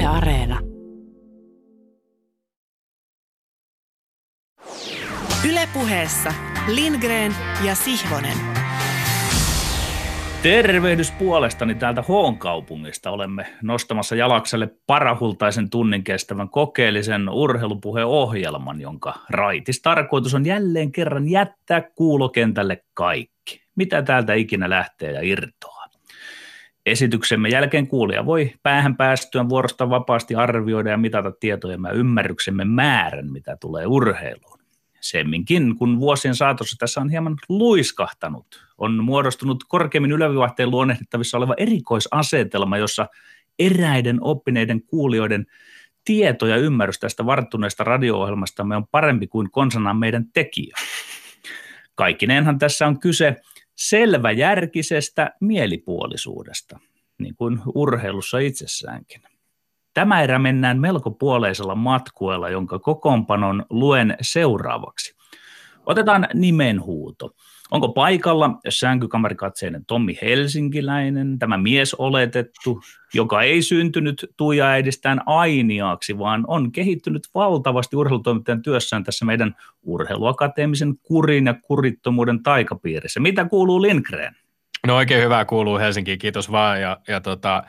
[0.00, 0.58] Yle Areena.
[5.48, 6.34] Ylepuheessa
[6.68, 7.34] Lindgren
[7.64, 8.36] ja Sihvonen.
[10.42, 13.10] Tervehdys puolestani täältä Hoon kaupungista.
[13.10, 21.80] Olemme nostamassa jalakselle parahultaisen tunnin kestävän kokeellisen urheilupuheohjelman, jonka raitis tarkoitus on jälleen kerran jättää
[21.94, 23.62] kuulokentälle kaikki.
[23.76, 25.79] Mitä täältä ikinä lähtee ja irtoaa.
[26.90, 33.32] Esityksemme jälkeen kuulija voi päähän päästyä vuorosta vapaasti arvioida ja mitata tietojen ja ymmärryksemme määrän,
[33.32, 34.58] mitä tulee urheiluun.
[35.00, 42.78] Semminkin, kun vuosien saatossa tässä on hieman luiskahtanut, on muodostunut korkeimmin ylävivahteen luonnehdittavissa oleva erikoisasetelma,
[42.78, 43.06] jossa
[43.58, 45.46] eräiden oppineiden kuulijoiden
[46.04, 50.76] tieto ja ymmärrys tästä varttuneesta radio-ohjelmastamme on parempi kuin konsanaan meidän tekijä.
[51.94, 53.36] Kaikkineenhan tässä on kyse
[53.80, 56.78] selväjärkisestä mielipuolisuudesta,
[57.18, 59.22] niin kuin urheilussa itsessäänkin.
[59.94, 65.16] Tämä erä mennään melko puoleisella matkuella, jonka kokoonpanon luen seuraavaksi.
[65.86, 67.30] Otetaan nimenhuuto.
[67.70, 72.80] Onko paikalla sänkykamerikatseinen Tommi Helsinkiläinen, tämä mies oletettu,
[73.14, 81.46] joka ei syntynyt tuijaäidistään ainiaaksi, vaan on kehittynyt valtavasti urheilutoimittajan työssään tässä meidän urheiluakateemisen kurin
[81.46, 83.20] ja kurittomuuden taikapiirissä.
[83.20, 84.36] Mitä kuuluu Lindgren?
[84.86, 86.80] No oikein hyvää kuuluu Helsinkiin, kiitos vaan.
[86.80, 87.62] Ja, ja tota,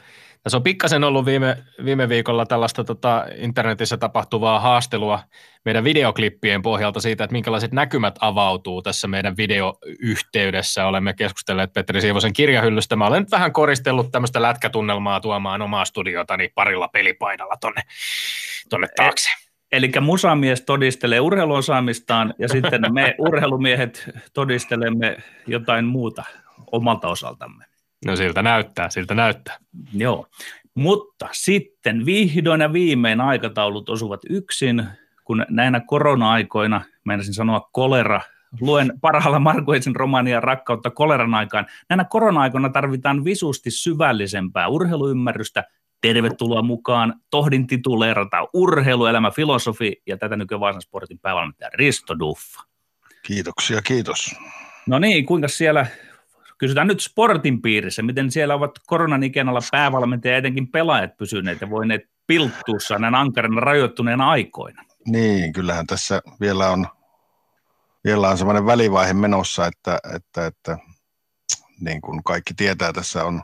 [0.44, 5.20] tässä on pikkasen ollut viime, viime viikolla tällaista tota, internetissä tapahtuvaa haastelua
[5.66, 10.86] meidän videoklippien pohjalta siitä, että minkälaiset näkymät avautuu tässä meidän videoyhteydessä.
[10.86, 12.96] Olemme keskustelleet Petteri Siivosen kirjahyllystä.
[12.96, 17.82] Mä olen nyt vähän koristellut tämmöistä lätkätunnelmaa tuomaan omaa studiotani parilla pelipaidalla tonne,
[18.70, 19.30] tonne taakse.
[19.72, 26.24] Eli musamies todistelee urheiluosaamistaan ja sitten me urheilumiehet todistelemme jotain muuta
[26.72, 27.71] omalta osaltamme.
[28.06, 29.58] No siltä näyttää, siltä näyttää.
[29.94, 30.28] Joo,
[30.76, 34.84] mutta sitten vihdoin ja viimein aikataulut osuvat yksin,
[35.24, 38.22] kun näinä korona-aikoina, meinasin sanoa kolera,
[38.62, 41.66] luen parhaalla Markuetsin romania Rakkautta koleran aikaan.
[41.90, 45.64] Näinä korona-aikoina tarvitaan visusti syvällisempää urheiluymmärrystä.
[46.02, 47.14] Tervetuloa mukaan.
[47.30, 52.62] Tohdin tituleerata urheiluelämä filosofi ja tätä nykyään Vaasan Sportin päävalmentaja Risto Duffa.
[53.24, 54.36] Kiitoksia, kiitos.
[54.88, 55.86] No niin, kuinka siellä
[56.62, 61.62] Kysytään nyt sportin piirissä, miten siellä ovat koronan ikään alla päävalmentajat ja etenkin pelaajat pysyneet
[61.62, 64.84] ja voineet pilttuussa näin ankarana rajoittuneena aikoina.
[65.08, 66.88] Niin, kyllähän tässä vielä on,
[68.04, 70.78] vielä on sellainen välivaihe menossa, että, että, että
[71.80, 73.44] niin kuin kaikki tietää, tässä on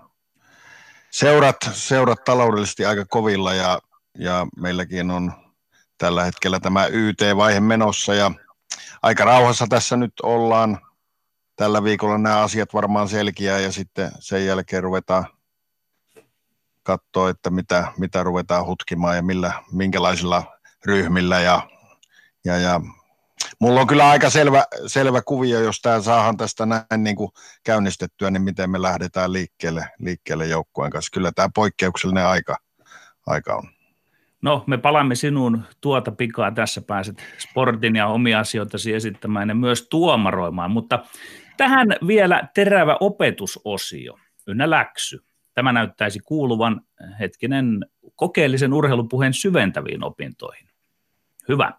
[1.12, 3.80] seurat, seurat taloudellisesti aika kovilla ja,
[4.18, 5.34] ja meilläkin on
[5.98, 8.32] tällä hetkellä tämä YT-vaihe menossa ja
[9.02, 10.87] aika rauhassa tässä nyt ollaan
[11.57, 15.25] tällä viikolla nämä asiat varmaan selkiää ja sitten sen jälkeen ruvetaan
[16.84, 21.69] katsoa, että mitä, mitä ruvetaan hutkimaan ja millä, minkälaisilla ryhmillä ja,
[22.45, 22.81] ja, ja
[23.59, 27.31] Mulla on kyllä aika selvä, selvä kuvio, jos tämä saahan tästä näin niin kuin
[27.63, 31.13] käynnistettyä, niin miten me lähdetään liikkeelle, liikkeelle joukkueen kanssa.
[31.13, 32.57] Kyllä tämä poikkeuksellinen aika,
[33.28, 33.63] aika on.
[34.41, 36.51] No, me palaamme sinuun tuota pikaa.
[36.51, 41.00] Tässä pääset sportin ja omia asioitasi esittämään ja myös tuomaroimaan, mutta
[41.57, 45.19] Tähän vielä terävä opetusosio, ynnä läksy.
[45.53, 46.81] Tämä näyttäisi kuuluvan
[47.19, 47.85] hetkinen
[48.16, 50.68] kokeellisen urheilupuheen syventäviin opintoihin.
[51.47, 51.72] Hyvä.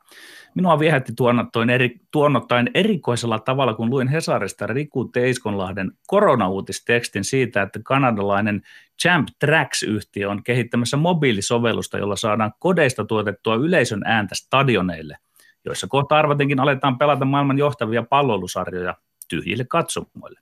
[0.54, 7.80] Minua viehätti tuonnottain, eri, tuonnottain erikoisella tavalla, kun luin Hesarista Riku Teiskonlahden koronauutistekstin siitä, että
[7.84, 8.62] kanadalainen
[9.02, 15.16] Champ Tracks-yhtiö on kehittämässä mobiilisovellusta, jolla saadaan kodeista tuotettua yleisön ääntä stadioneille,
[15.64, 18.94] joissa kohta arvatenkin aletaan pelata maailman johtavia pallolusarjoja
[19.28, 20.40] tyhjille katsomoille.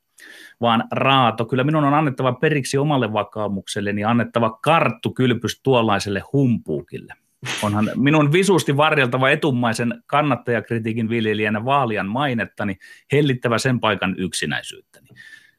[0.61, 7.15] Vaan raato, kyllä minun on annettava periksi omalle vakaumukselleni annettava karttu kylpys tuollaiselle humpuukille.
[7.63, 12.77] Onhan minun visusti varjeltava etumaisen kannattajakritiikin viljelijänä vaalian mainettani,
[13.13, 15.09] hellittävä sen paikan yksinäisyyttäni.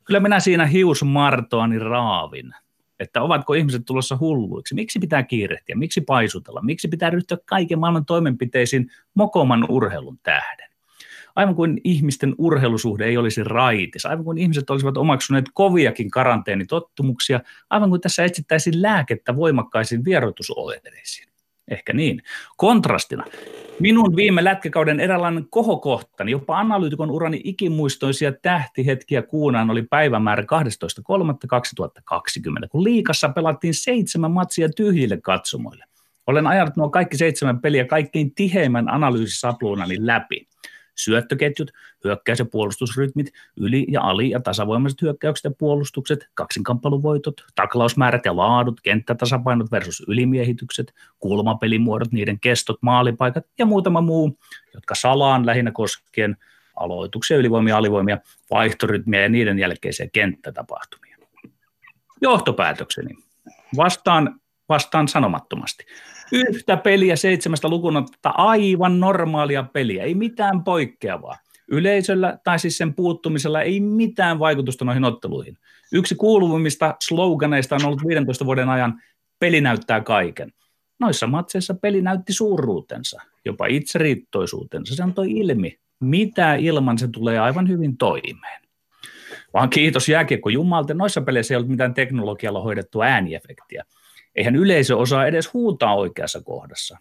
[0.04, 2.54] Kyllä minä siinä hiusmartoani raavin,
[3.00, 8.06] että ovatko ihmiset tulossa hulluiksi, miksi pitää kiirehtiä, miksi paisutella, miksi pitää ryhtyä kaiken maailman
[8.06, 10.67] toimenpiteisiin mokoman urheilun tähden
[11.38, 17.40] aivan kuin ihmisten urheilusuhde ei olisi raitis, aivan kuin ihmiset olisivat omaksuneet koviakin karanteenitottumuksia,
[17.70, 21.28] aivan kuin tässä etsittäisiin lääkettä voimakkaisiin vierotusoireisiin.
[21.68, 22.22] Ehkä niin.
[22.58, 23.24] Kontrastina.
[23.80, 30.48] Minun viime lätkäkauden eräänlainen kohokohtani, jopa analyytikon urani ikimuistoisia tähtihetkiä kuunaan oli päivämäärä 12.3.2020,
[32.70, 35.86] kun liikassa pelattiin seitsemän matsia tyhjille katsomoille.
[36.28, 40.48] Olen ajanut nuo kaikki seitsemän peliä kaikkein tiheimmän analyysisapluunani läpi.
[40.98, 41.72] Syöttöketjut,
[42.04, 48.82] hyökkäys- ja puolustusrytmit, yli- ja ali- ja tasavoimaiset hyökkäykset ja puolustukset, kaksinkamppailuvoitot, taklausmäärät ja laadut,
[48.82, 54.40] kenttätasapainot versus ylimiehitykset, kulmapelimuodot, niiden kestot, maalipaikat ja muutama muu,
[54.74, 56.38] jotka salaan lähinnä koskien
[56.76, 58.18] aloituksia, ylivoimia, alivoimia,
[58.52, 61.18] vaihtorytmiä ja niiden jälkeisiä kenttätapahtumia.
[62.22, 63.16] Johtopäätökseni.
[63.78, 64.40] Vastaan,
[64.70, 65.86] vastaan sanomattomasti.
[66.32, 71.38] Yhtä peliä seitsemästä lukunotta aivan normaalia peliä, ei mitään poikkeavaa.
[71.68, 75.58] Yleisöllä tai siis sen puuttumisella ei mitään vaikutusta noihin otteluihin.
[75.92, 79.02] Yksi kuuluvimmista sloganeista on ollut 15 vuoden ajan
[79.40, 80.54] peli näyttää kaiken.
[81.00, 84.96] Noissa matseissa peli näytti suuruutensa, jopa itseriittoisuutensa.
[84.96, 88.62] Se antoi ilmi, mitä ilman se tulee aivan hyvin toimeen.
[89.54, 93.84] Vaan kiitos jääkiekko Jumalta, noissa peleissä ei ollut mitään teknologialla hoidettua ääniefektiä.
[94.38, 96.98] Eihän yleisö osaa edes huutaa oikeassa kohdassa.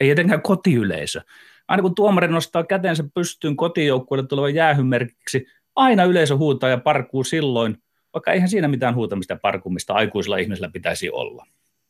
[0.00, 1.20] Ei etenkään kotiyleisö.
[1.68, 5.46] Aina kun tuomari nostaa kätensä pystyyn kotijoukkueelle tulevan jäähymerkiksi,
[5.76, 7.82] aina yleisö huutaa ja parkuu silloin,
[8.14, 11.46] vaikka eihän siinä mitään huutamista ja parkumista aikuisilla ihmisillä pitäisi olla.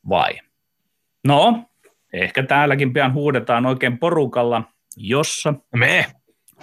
[0.08, 0.38] Vai?
[1.26, 1.64] No,
[2.12, 4.62] ehkä täälläkin pian huudetaan oikein porukalla,
[4.96, 6.06] jossa Me,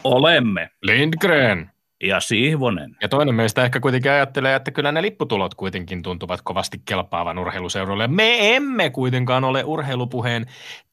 [0.04, 0.70] olemme.
[0.82, 1.72] Lindgren.
[2.04, 2.96] Ja Sihvonen.
[3.02, 8.08] Ja toinen meistä ehkä kuitenkin ajattelee, että kyllä ne lipputulot kuitenkin tuntuvat kovasti kelpaavan urheiluseuroille.
[8.08, 10.46] Me emme kuitenkaan ole urheilupuheen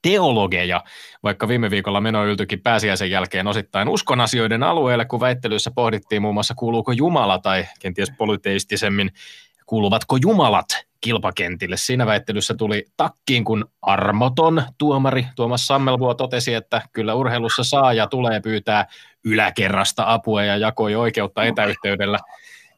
[0.03, 0.85] teologeja,
[1.23, 6.35] vaikka viime viikolla meno yltyikin pääsiäisen jälkeen osittain uskon asioiden alueelle, kun väittelyissä pohdittiin muun
[6.35, 9.11] muassa kuuluuko Jumala tai kenties polyteistisemmin
[9.67, 10.67] kuuluvatko jumalat
[11.01, 11.77] kilpakentille.
[11.77, 18.07] Siinä väittelyssä tuli takkiin, kun armoton tuomari Tuomas Sammelvuo totesi, että kyllä urheilussa saa ja
[18.07, 18.87] tulee pyytää
[19.25, 22.19] yläkerrasta apua ja jakoi oikeutta etäyhteydellä.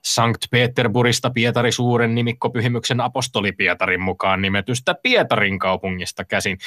[0.05, 6.59] Sankt Peterburista Pietari suuren nimikkopyhimyksen apostoli Pietarin mukaan nimetystä Pietarin kaupungista käsin.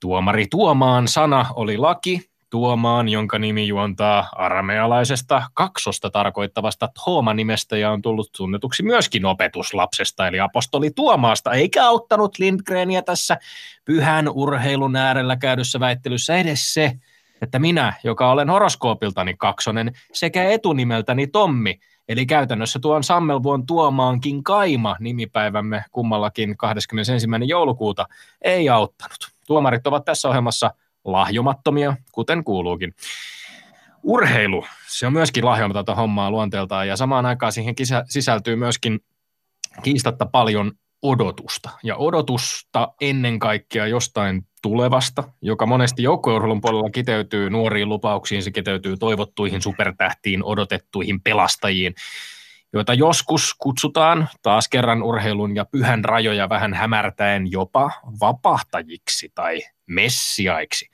[0.00, 8.02] Tuomari Tuomaan sana oli laki, Tuomaan, jonka nimi juontaa aramealaisesta kaksosta tarkoittavasta Thooma-nimestä ja on
[8.02, 13.38] tullut tunnetuksi myöskin opetuslapsesta, eli apostoli Tuomaasta, eikä auttanut Lindgreniä tässä
[13.84, 16.92] pyhän urheilun äärellä käydyssä väittelyssä edes se,
[17.42, 24.96] että minä, joka olen horoskoopiltani kaksonen sekä etunimeltäni Tommi, eli käytännössä tuon Sammelvuon Tuomaankin Kaima
[25.00, 27.26] nimipäivämme kummallakin 21.
[27.46, 28.06] joulukuuta,
[28.42, 29.30] ei auttanut.
[29.46, 30.70] Tuomarit ovat tässä ohjelmassa
[31.04, 32.94] lahjomattomia, kuten kuuluukin.
[34.02, 37.74] Urheilu, se on myöskin lahjomatonta hommaa luonteeltaan ja samaan aikaan siihen
[38.08, 39.00] sisältyy myöskin
[39.82, 41.70] kiistatta paljon odotusta.
[41.82, 48.96] Ja odotusta ennen kaikkea jostain tulevasta, joka monesti joukkueurheilun puolella kiteytyy nuoriin lupauksiin, se kiteytyy
[48.96, 51.94] toivottuihin supertähtiin, odotettuihin pelastajiin,
[52.72, 60.90] joita joskus kutsutaan taas kerran urheilun ja pyhän rajoja vähän hämärtäen jopa vapahtajiksi tai messiaiksi.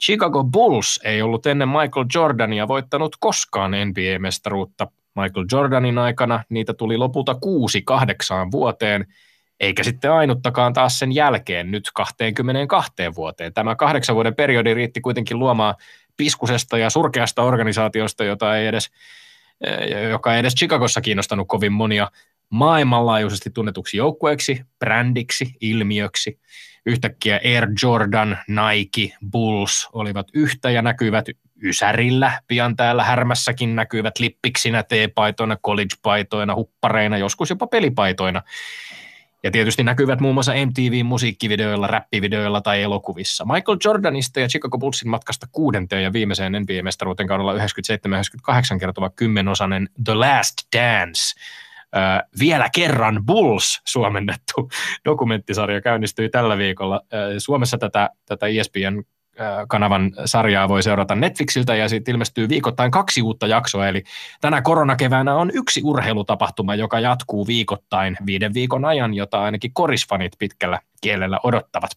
[0.00, 4.86] Chicago Bulls ei ollut ennen Michael Jordania voittanut koskaan NBA-mestaruutta.
[5.14, 9.06] Michael Jordanin aikana niitä tuli lopulta kuusi kahdeksaan vuoteen,
[9.60, 13.54] eikä sitten ainuttakaan taas sen jälkeen nyt 22 vuoteen.
[13.54, 15.74] Tämä kahdeksan vuoden periodi riitti kuitenkin luomaan
[16.16, 18.90] piskusesta ja surkeasta organisaatiosta, jota ei edes,
[20.10, 22.10] joka ei edes Chicagossa kiinnostanut kovin monia
[22.50, 26.38] maailmanlaajuisesti tunnetuksi joukkueeksi, brändiksi, ilmiöksi.
[26.86, 31.24] Yhtäkkiä Air Jordan, Nike, Bulls olivat yhtä ja näkyvät
[31.62, 38.42] Ysärillä, pian täällä Härmässäkin näkyvät lippiksinä, T-paitoina, college-paitoina, huppareina, joskus jopa pelipaitoina.
[39.42, 43.44] Ja tietysti näkyvät muun muassa MTV-musiikkivideoilla, räppivideoilla tai elokuvissa.
[43.44, 47.58] Michael Jordanista ja Chicago Bullsin matkasta kuudenteen ja viimeiseen NBA-mestaruuteen kaudella 97-98
[48.80, 51.20] kertova kymmenosainen The Last Dance–
[51.96, 54.70] Äh, vielä kerran Bulls suomennettu
[55.04, 57.00] dokumenttisarja käynnistyi tällä viikolla.
[57.14, 59.02] Äh, Suomessa tätä, tätä ESPN
[59.68, 63.88] kanavan sarjaa voi seurata Netflixiltä ja siitä ilmestyy viikoittain kaksi uutta jaksoa.
[63.88, 64.02] Eli
[64.40, 70.80] tänä koronakeväänä on yksi urheilutapahtuma, joka jatkuu viikoittain viiden viikon ajan, jota ainakin korisfanit pitkällä
[71.00, 71.90] kielellä odottavat.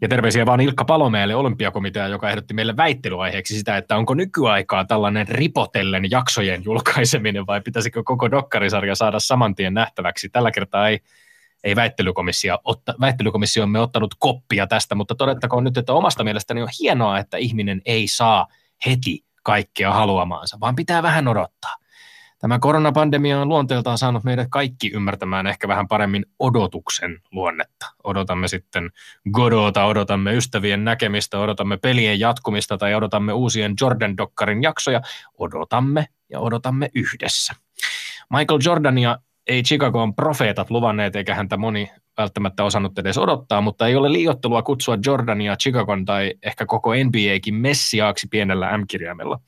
[0.00, 5.28] Ja terveisiä vaan Ilkka Palomeelle olympiakomitea, joka ehdotti meille väittelyaiheeksi sitä, että onko nykyaikaa tällainen
[5.28, 10.28] ripotellen jaksojen julkaiseminen vai pitäisikö koko dokkarisarja saada saman tien nähtäväksi.
[10.28, 11.00] Tällä kertaa ei,
[11.64, 17.18] ei väittelykomissio otta, väittelykomissiomme ottanut koppia tästä, mutta todettakoon nyt, että omasta mielestäni on hienoa,
[17.18, 18.46] että ihminen ei saa
[18.86, 21.76] heti kaikkea haluamaansa, vaan pitää vähän odottaa.
[22.38, 27.86] Tämä koronapandemia on luonteeltaan saanut meidät kaikki ymmärtämään ehkä vähän paremmin odotuksen luonnetta.
[28.04, 28.90] Odotamme sitten
[29.30, 35.00] Godota, odotamme ystävien näkemistä, odotamme pelien jatkumista tai odotamme uusien Jordan Dokkarin jaksoja.
[35.38, 37.54] Odotamme ja odotamme yhdessä.
[38.30, 43.96] Michael Jordania ei Chicagoon profeetat luvanneet, eikä häntä moni välttämättä osannut edes odottaa, mutta ei
[43.96, 49.40] ole liiottelua kutsua Jordania, Chicagon tai ehkä koko NBAkin messiaaksi pienellä M-kirjaimella.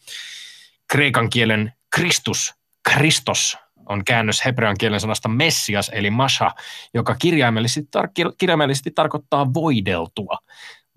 [0.91, 2.55] Kreikan kielen Kristus,
[2.93, 6.51] Kristos on käännös hebrean kielen sanasta messias eli masha,
[6.95, 10.39] joka kirjaimellisesti, tar- kirjaimellisesti tarkoittaa voideltua,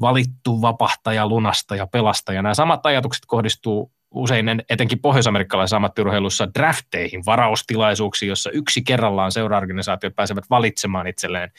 [0.02, 2.42] valittu vapahtaja, lunastaja, pelastaja.
[2.42, 10.50] Nämä samat ajatukset kohdistuu usein etenkin pohjoisamerikkalaisessa ammattiurheilussa drafteihin, varaustilaisuuksiin, jossa yksi kerrallaan seuraorganisaatiot pääsevät
[10.50, 11.52] valitsemaan itselleen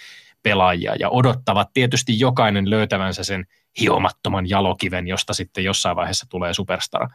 [0.43, 3.47] pelaajia ja odottavat tietysti jokainen löytävänsä sen
[3.81, 7.09] hiomattoman jalokiven, josta sitten jossain vaiheessa tulee superstara.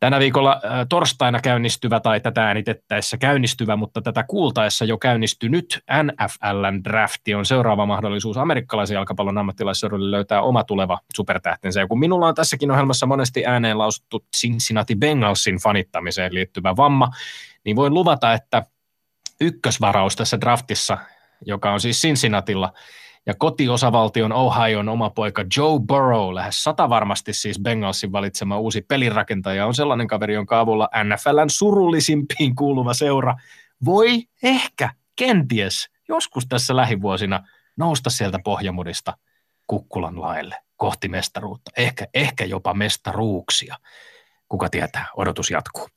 [0.00, 7.34] Tänä viikolla torstaina käynnistyvä tai tätä äänitettäessä käynnistyvä, mutta tätä kuultaessa jo käynnistynyt NFLn drafti
[7.34, 11.80] on seuraava mahdollisuus amerikkalaisen jalkapallon ammattilaisseudulle löytää oma tuleva supertähtensä.
[11.80, 17.08] Ja kun minulla on tässäkin ohjelmassa monesti ääneen lausuttu Cincinnati Bengalsin fanittamiseen liittyvä vamma,
[17.64, 18.66] niin voin luvata, että
[19.40, 20.98] ykkösvaraus tässä draftissa,
[21.46, 22.72] joka on siis Cincinnatilla,
[23.28, 29.66] ja kotiosavaltion Ohioon oma poika Joe Burrow, lähes sata varmasti siis Bengalsin valitsema uusi pelirakentaja,
[29.66, 33.36] on sellainen kaveri, jonka avulla NFLn surullisimpiin kuuluva seura
[33.84, 37.40] voi ehkä, kenties, joskus tässä lähivuosina
[37.76, 39.16] nousta sieltä pohjamudista
[39.66, 43.76] kukkulan laelle kohti mestaruutta, ehkä, ehkä jopa mestaruuksia.
[44.48, 45.88] Kuka tietää, odotus jatkuu.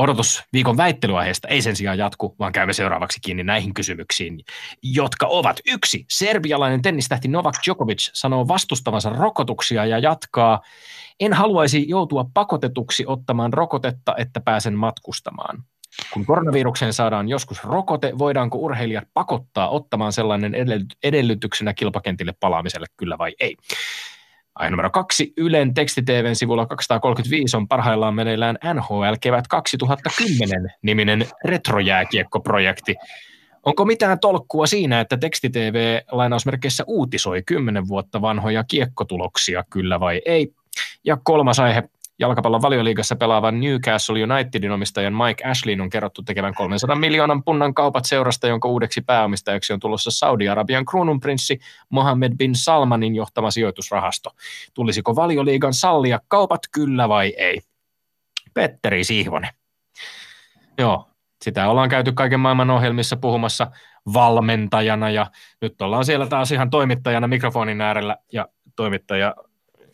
[0.00, 4.40] Odotus viikon väittelyaiheesta ei sen sijaan jatku, vaan käymme seuraavaksi kiinni näihin kysymyksiin,
[4.82, 6.04] jotka ovat yksi.
[6.10, 10.60] Serbialainen tennistähti Novak Djokovic sanoo vastustavansa rokotuksia ja jatkaa,
[11.20, 15.64] en haluaisi joutua pakotetuksi ottamaan rokotetta, että pääsen matkustamaan.
[16.12, 20.54] Kun koronavirukseen saadaan joskus rokote, voidaanko urheilijat pakottaa ottamaan sellainen
[21.02, 23.56] edellytyksenä kilpakentille palaamiselle, kyllä vai ei?
[24.54, 25.32] Aihe numero kaksi.
[25.36, 32.94] Ylen tekstitvn sivulla 235 on parhaillaan meneillään NHL Kevät 2010 niminen retrojääkiekkoprojekti.
[33.66, 40.54] Onko mitään tolkkua siinä, että tekstitv lainausmerkeissä uutisoi 10 vuotta vanhoja kiekkotuloksia, kyllä vai ei?
[41.04, 41.82] Ja kolmas aihe,
[42.20, 48.04] Jalkapallon valioliigassa pelaavan Newcastle Unitedin omistajan Mike Ashleyn on kerrottu tekevän 300 miljoonan punnan kaupat
[48.04, 51.58] seurasta, jonka uudeksi pääomistajaksi on tulossa Saudi-Arabian kruununprinssi
[51.90, 54.30] Mohammed bin Salmanin johtama sijoitusrahasto.
[54.74, 57.60] Tulisiko valioliigan sallia kaupat kyllä vai ei?
[58.54, 59.50] Petteri Sihvonen.
[60.78, 61.08] Joo,
[61.42, 63.70] sitä ollaan käyty kaiken maailman ohjelmissa puhumassa
[64.12, 65.26] valmentajana ja
[65.60, 69.34] nyt ollaan siellä taas ihan toimittajana mikrofonin äärellä ja toimittaja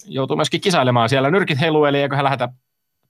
[0.06, 1.30] joutuu myöskin kisailemaan siellä.
[1.30, 2.48] Nyrkit heiluu, eli eikö hän lähetä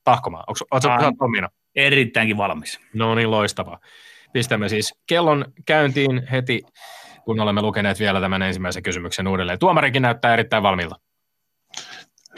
[0.04, 0.44] tahkomaan?
[0.46, 1.48] Onko valmiina?
[1.74, 2.80] Erittäinkin valmis.
[2.94, 3.78] No niin, loistavaa.
[4.32, 6.62] Pistämme siis kellon käyntiin heti,
[7.24, 9.58] kun olemme lukeneet vielä tämän ensimmäisen kysymyksen uudelleen.
[9.58, 10.96] Tuomarikin näyttää erittäin valmiilta.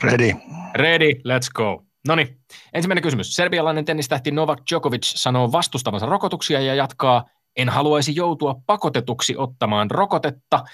[0.03, 0.33] Ready.
[0.75, 1.83] Ready, let's go.
[2.09, 2.38] No niin,
[2.73, 3.35] ensimmäinen kysymys.
[3.35, 7.25] Serbialainen tennistähti Novak Djokovic sanoo vastustavansa rokotuksia ja jatkaa,
[7.57, 10.65] en haluaisi joutua pakotetuksi ottamaan rokotetta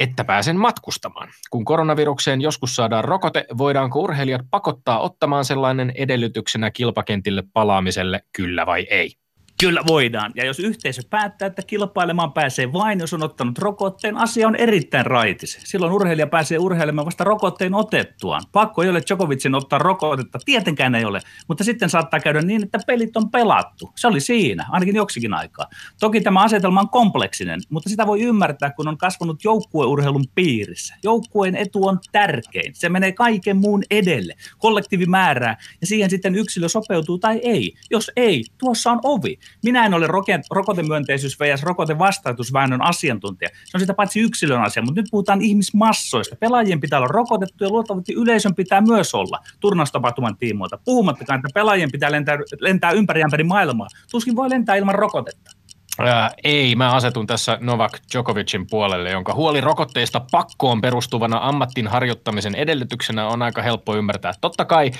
[0.00, 1.28] että pääsen matkustamaan.
[1.50, 8.86] Kun koronavirukseen joskus saadaan rokote, voidaanko urheilijat pakottaa ottamaan sellainen edellytyksenä kilpakentille palaamiselle, kyllä vai
[8.90, 9.19] ei?
[9.60, 10.32] Kyllä voidaan.
[10.34, 15.06] Ja jos yhteisö päättää, että kilpailemaan pääsee vain, jos on ottanut rokotteen, asia on erittäin
[15.06, 15.58] raitis.
[15.64, 18.42] Silloin urheilija pääsee urheilemaan vasta rokotteen otettuaan.
[18.52, 22.78] Pakko ei ole Djokovicin ottaa rokotetta, tietenkään ei ole, mutta sitten saattaa käydä niin, että
[22.86, 23.90] pelit on pelattu.
[23.96, 25.66] Se oli siinä, ainakin joksikin aikaa.
[26.00, 30.94] Toki tämä asetelma on kompleksinen, mutta sitä voi ymmärtää, kun on kasvanut joukkueurheilun piirissä.
[31.02, 32.74] Joukkueen etu on tärkein.
[32.74, 34.34] Se menee kaiken muun edelle.
[34.58, 37.74] Kollektiivi määrää ja siihen sitten yksilö sopeutuu tai ei.
[37.90, 39.38] Jos ei, tuossa on ovi.
[39.64, 40.06] Minä en ole
[40.50, 41.62] rokotemyönteisyys vs.
[41.62, 43.48] rokotevastaitusväännön asiantuntija.
[43.64, 46.36] Se on sitä paitsi yksilön asia, mutta nyt puhutaan ihmismassoista.
[46.36, 50.78] Pelaajien pitää olla rokotettu ja luultavasti yleisön pitää myös olla turnaustapahtuman tiimoilta.
[50.84, 53.86] Puhumattakaan, että pelaajien pitää lentää, lentää ympäri ympäri maailmaa.
[54.10, 55.59] Tuskin voi lentää ilman rokotetta.
[56.06, 62.54] Ää, ei, mä asetun tässä Novak Djokovicin puolelle, jonka huoli rokotteista pakkoon perustuvana ammattin harjoittamisen
[62.54, 64.32] edellytyksenä on aika helppo ymmärtää.
[64.40, 64.90] Totta kai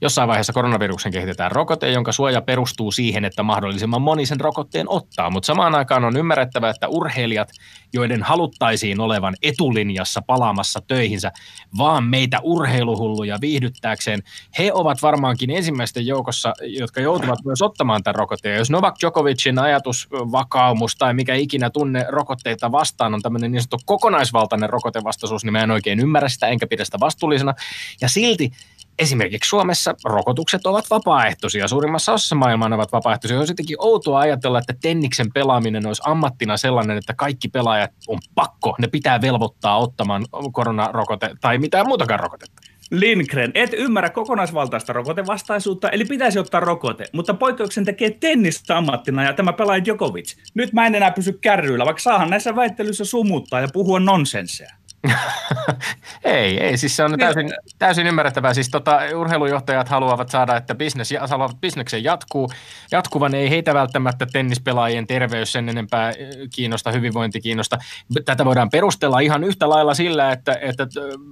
[0.00, 5.30] jossain vaiheessa koronaviruksen kehitetään rokote, jonka suoja perustuu siihen, että mahdollisimman moni sen rokotteen ottaa,
[5.30, 7.48] mutta samaan aikaan on ymmärrettävä, että urheilijat,
[7.92, 11.32] joiden haluttaisiin olevan etulinjassa palaamassa töihinsä,
[11.78, 14.22] vaan meitä urheiluhulluja viihdyttääkseen,
[14.58, 18.58] he ovat varmaankin ensimmäisten joukossa, jotka joutuvat myös ottamaan tämän rokotteen.
[18.58, 20.08] Jos Novak Djokovicin ajatus
[20.54, 25.62] vakaumus tai mikä ikinä tunne rokotteita vastaan on tämmöinen niin sanottu kokonaisvaltainen rokotevastaisuus, niin mä
[25.62, 27.54] en oikein ymmärrä sitä enkä pidä sitä vastuullisena.
[28.00, 28.50] Ja silti
[28.98, 31.68] esimerkiksi Suomessa rokotukset ovat vapaaehtoisia.
[31.68, 33.40] Suurimmassa osassa maailmaa ne ovat vapaaehtoisia.
[33.40, 38.74] On sittenkin outoa ajatella, että tenniksen pelaaminen olisi ammattina sellainen, että kaikki pelaajat on pakko,
[38.78, 42.59] ne pitää velvoittaa ottamaan koronarokote tai mitään muutakaan rokotetta.
[42.90, 49.32] Lindgren, et ymmärrä kokonaisvaltaista rokotevastaisuutta, eli pitäisi ottaa rokote, mutta poikkeuksen tekee tennistä ammattina ja
[49.32, 50.36] tämä pelaaja Djokovic.
[50.54, 54.79] Nyt mä en enää pysy kärryillä, vaikka saahan näissä väittelyissä sumuttaa ja puhua nonsensseja.
[56.24, 58.54] ei, ei, siis se on täysin, täysin ymmärrettävää.
[58.54, 62.50] Siis tota, urheilujohtajat haluavat saada, että business, haluavat bisneksen jatkuu.
[62.92, 66.12] Jatkuvan ei heitä välttämättä tennispelaajien terveys sen enempää
[66.54, 67.78] kiinnosta, hyvinvointi kiinnosta.
[68.24, 70.86] Tätä voidaan perustella ihan yhtä lailla sillä, että, että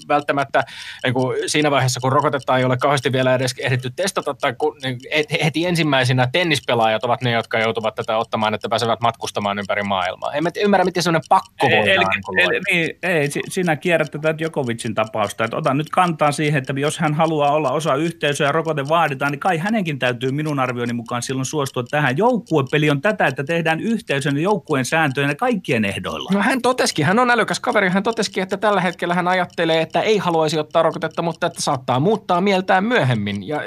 [0.08, 0.64] välttämättä
[1.04, 4.76] niin kuin siinä vaiheessa, kun rokotetta ei ole kauheasti vielä edes ehditty testata, tai kun,
[4.82, 4.98] niin
[5.44, 10.32] heti ensimmäisenä tennispelaajat ovat ne, jotka joutuvat tätä ottamaan, että pääsevät matkustamaan ympäri maailmaa.
[10.32, 11.88] En mä ymmärrä, miten sellainen pakko voidaan.
[11.88, 13.28] Eli, eli, niin, ei,
[13.58, 17.70] sinä kierrät tätä Djokovicin tapausta, että otan nyt kantaa siihen, että jos hän haluaa olla
[17.70, 22.16] osa yhteisöä ja rokote vaaditaan, niin kai hänenkin täytyy minun arvioni mukaan silloin suostua tähän.
[22.16, 26.30] Joukkuepeli on tätä, että tehdään yhteisön ja joukkueen sääntöjen ja kaikkien ehdoilla.
[26.32, 30.00] No hän totesikin, hän on älykäs kaveri, hän totesikin, että tällä hetkellä hän ajattelee, että
[30.00, 33.48] ei haluaisi ottaa rokotetta, mutta että saattaa muuttaa mieltään myöhemmin.
[33.48, 33.60] Ja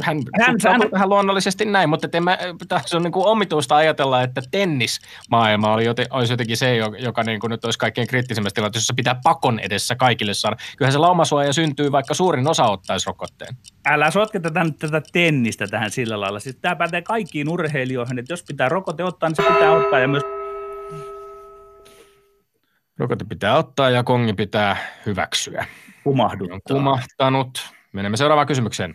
[0.00, 4.42] hän, hän, hän, hän luonnollisesti näin, mutta mä, tässä on niin kuin omituista ajatella, että
[4.50, 9.20] tennismaailma oli olisi jotenkin se, joka niin kuin nyt olisi kaikkein kriittisimmässä tilanteessa, jossa pitää
[9.34, 10.56] pakon edessä kaikille saada.
[10.76, 13.56] Kyllähän se laumasuoja syntyy, vaikka suurin osa ottaisi rokotteen.
[13.86, 16.40] Älä sotketa nyt tätä tennistä tähän sillä lailla.
[16.40, 20.08] Siis tämä pätee kaikkiin urheilijoihin, että jos pitää rokote ottaa, niin se pitää ottaa ja
[20.08, 20.22] myös
[22.98, 24.76] Rokote pitää ottaa ja kongi pitää
[25.06, 25.66] hyväksyä.
[26.04, 26.58] Kumahduttaa.
[26.68, 27.70] Kumahtanut.
[27.92, 28.94] Menemme seuraavaan kysymykseen.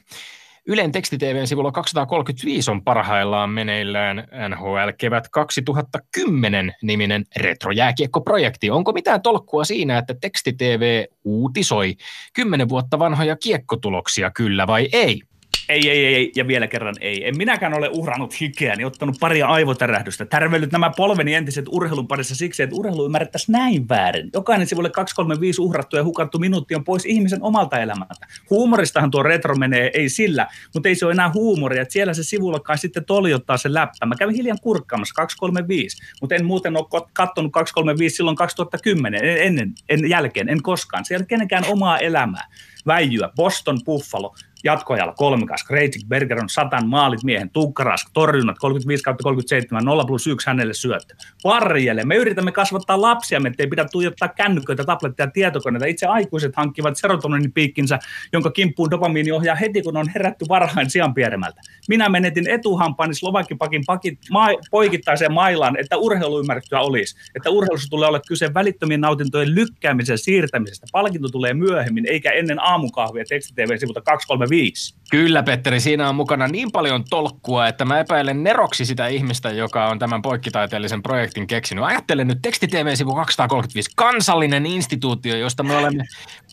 [0.72, 8.70] Ylen tekstitvn sivulla 235 on parhaillaan meneillään NHL Kevät 2010 niminen retrojääkiekkoprojekti.
[8.70, 11.96] Onko mitään tolkkua siinä, että tekstitv uutisoi
[12.34, 15.22] 10 vuotta vanhoja kiekkotuloksia, kyllä vai ei?
[15.70, 17.28] Ei, ei, ei, ja vielä kerran ei.
[17.28, 22.64] En minäkään ole uhrannut hikeäni, ottanut paria aivotärähdystä, tärvellyt nämä polveni entiset urheilun parissa siksi,
[22.64, 24.30] että urheilu ymmärrettäisiin näin väärin.
[24.34, 28.28] Jokainen sivulle 235 uhrattu ja hukattu minuutti on pois ihmisen omalta elämältä.
[28.50, 32.24] Huumoristahan tuo retro menee, ei sillä, mutta ei se ole enää huumoria, että siellä se
[32.24, 34.06] sivulla kai sitten toljottaa se läppä.
[34.06, 40.10] Mä kävin hiljan kurkkaamassa 235, mutta en muuten ole katsonut 235 silloin 2010, ennen, en
[40.10, 41.06] jälkeen, en koskaan.
[41.06, 42.48] Se ei ole kenenkään omaa elämää
[42.88, 43.30] väijyä.
[43.36, 49.86] Boston Buffalo, jatkoajalla kolmikas, Kreitsik, Berger on satan maalit miehen, Tukkarask, torjunnat, 35 kautta 37,
[49.86, 51.16] 0 plus 1 hänelle syöttö.
[51.44, 55.86] Varjele, me yritämme kasvattaa lapsia, me ei pidä tuijottaa kännyköitä, tabletteja, tietokoneita.
[55.86, 58.00] Itse aikuiset hankkivat serotonin piikkinsä,
[58.34, 61.62] jonka kimppuun dopamiini ohjaa heti, kun on herätty varhain sijan pieremältä.
[61.90, 68.22] Minä menetin etuhampaani Slovakipakin pakin ma- poikittaiseen mailaan, että urheiluymmärrystä olisi, että urheilussa tulee olla
[68.28, 70.88] kyse välittömien nautintojen lykkäämisen siirtämisestä.
[70.92, 75.00] Palkinto tulee myöhemmin, eikä ennen aamukahvia tekstitv sivulta 23 5.
[75.12, 79.88] Kyllä, Petteri, siinä on mukana niin paljon tolkkua, että mä epäilen neroksi sitä ihmistä, joka
[79.88, 81.84] on tämän poikkitaiteellisen projektin keksinyt.
[81.84, 86.04] Ajattelen nyt tekstitv-sivu 235, kansallinen instituutio, josta me olemme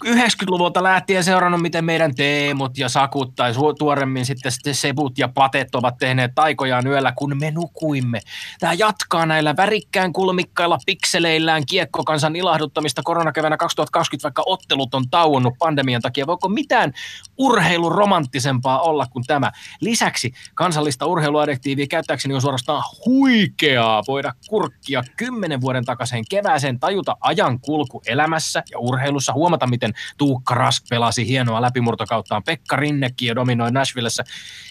[0.07, 5.99] 90-luvulta lähtien seurannut, miten meidän teemut ja sakut tai tuoremmin sitten sebut ja patet ovat
[5.99, 8.21] tehneet taikojaan yöllä, kun me nukuimme.
[8.61, 16.03] Tämä jatkaa näillä värikkään kulmikkailla pikseleillään kiekkokansan ilahduttamista koronakevänä 2020, vaikka ottelut on tauonnut pandemian
[16.03, 16.27] takia.
[16.27, 16.93] Voiko mitään
[17.39, 19.53] urheiluromanttisempaa olla kuin tämä?
[19.81, 27.61] Lisäksi kansallista urheiluadektiivia käyttääkseni on suorastaan huikeaa voida kurkkia kymmenen vuoden takaisin kevääseen, tajuta ajan
[27.61, 33.71] kulku elämässä ja urheilussa, huomata miten Tuukka Rask pelasi hienoa läpimurtokauttaan, Pekka Rinnekin ja dominoi
[33.71, 34.25] Nashvillessä,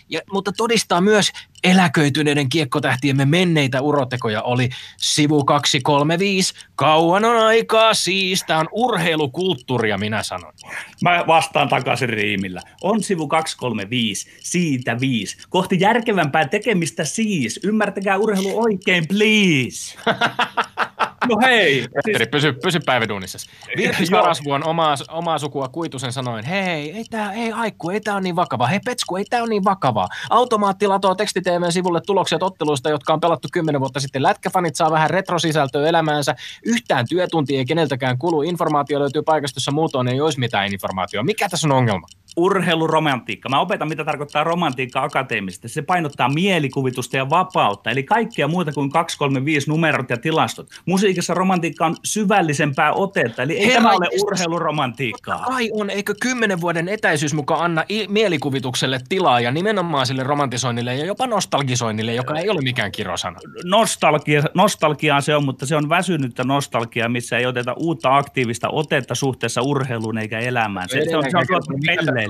[0.09, 1.31] ja, mutta todistaa myös
[1.65, 6.53] eläköityneiden kiekkotähtiemme menneitä urotekoja oli sivu 235.
[6.75, 8.43] Kauan on aikaa siis.
[8.47, 10.53] Tämä on urheilukulttuuria, minä sanon.
[11.01, 12.61] Mä vastaan takaisin riimillä.
[12.83, 15.37] On sivu 235, siitä viisi.
[15.49, 17.59] Kohti järkevämpää tekemistä siis.
[17.63, 19.97] Ymmärtäkää urheilu oikein, please.
[21.29, 21.87] No hei.
[21.95, 22.29] Petteri, siis...
[22.29, 23.37] pysy, pysy päiväduunissa.
[23.77, 28.15] Virpi Sarasvu on omaa, omaa sukua Kuitusen sanoen, hei, ei tää, ei Aikku, ei tää
[28.15, 28.67] on niin vakava.
[28.67, 30.07] Hei Petsku, ei tää on niin vakavaa.
[30.29, 34.23] Automaatti latoo tekstiteemeen-sivulle tulokset otteluista, jotka on pelattu kymmenen vuotta sitten.
[34.23, 36.35] Lätkäfanit saa vähän retrosisältöä elämäänsä.
[36.65, 38.41] Yhtään työtuntia ei keneltäkään kulu.
[38.41, 41.25] Informaatio löytyy paikasta, jossa muutoin ei olisi mitään informaatiota.
[41.25, 42.07] Mikä tässä on ongelma?
[42.35, 43.49] Urheiluromantiikka.
[43.49, 45.69] Mä opetan, mitä tarkoittaa romantiikka akateemisesti.
[45.69, 50.67] Se painottaa mielikuvitusta ja vapautta, eli kaikkea muuta kuin 235 numerot ja tilastot.
[50.85, 55.43] Musiikissa romantiikka on syvällisempää otetta, eli ei Herra tämä ole urheiluromantiikkaa.
[55.47, 61.05] Ai on, eikö kymmenen vuoden etäisyys mukaan anna mielikuvitukselle tilaa ja nimenomaan sille romantisoinnille ja
[61.05, 63.39] jopa nostalgisoinnille, joka ei ole mikään kirosana?
[63.63, 69.15] Nostalgia, nostalgiaa se on, mutta se on väsynyttä nostalgiaa, missä ei oteta uutta aktiivista otetta
[69.15, 70.89] suhteessa urheiluun eikä elämään.
[70.89, 71.79] Se, se on, se on, se on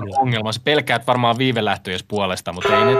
[0.03, 0.21] urheilu.
[0.21, 0.51] ongelma.
[0.51, 2.95] Se pelkäät varmaan viivelähtöjäs puolesta, mutta ei ne...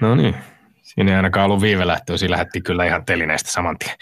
[0.00, 0.34] no niin.
[0.82, 3.96] Siinä ei ainakaan ollut viivelähtöä, siinä lähetti kyllä ihan telineistä saman tien.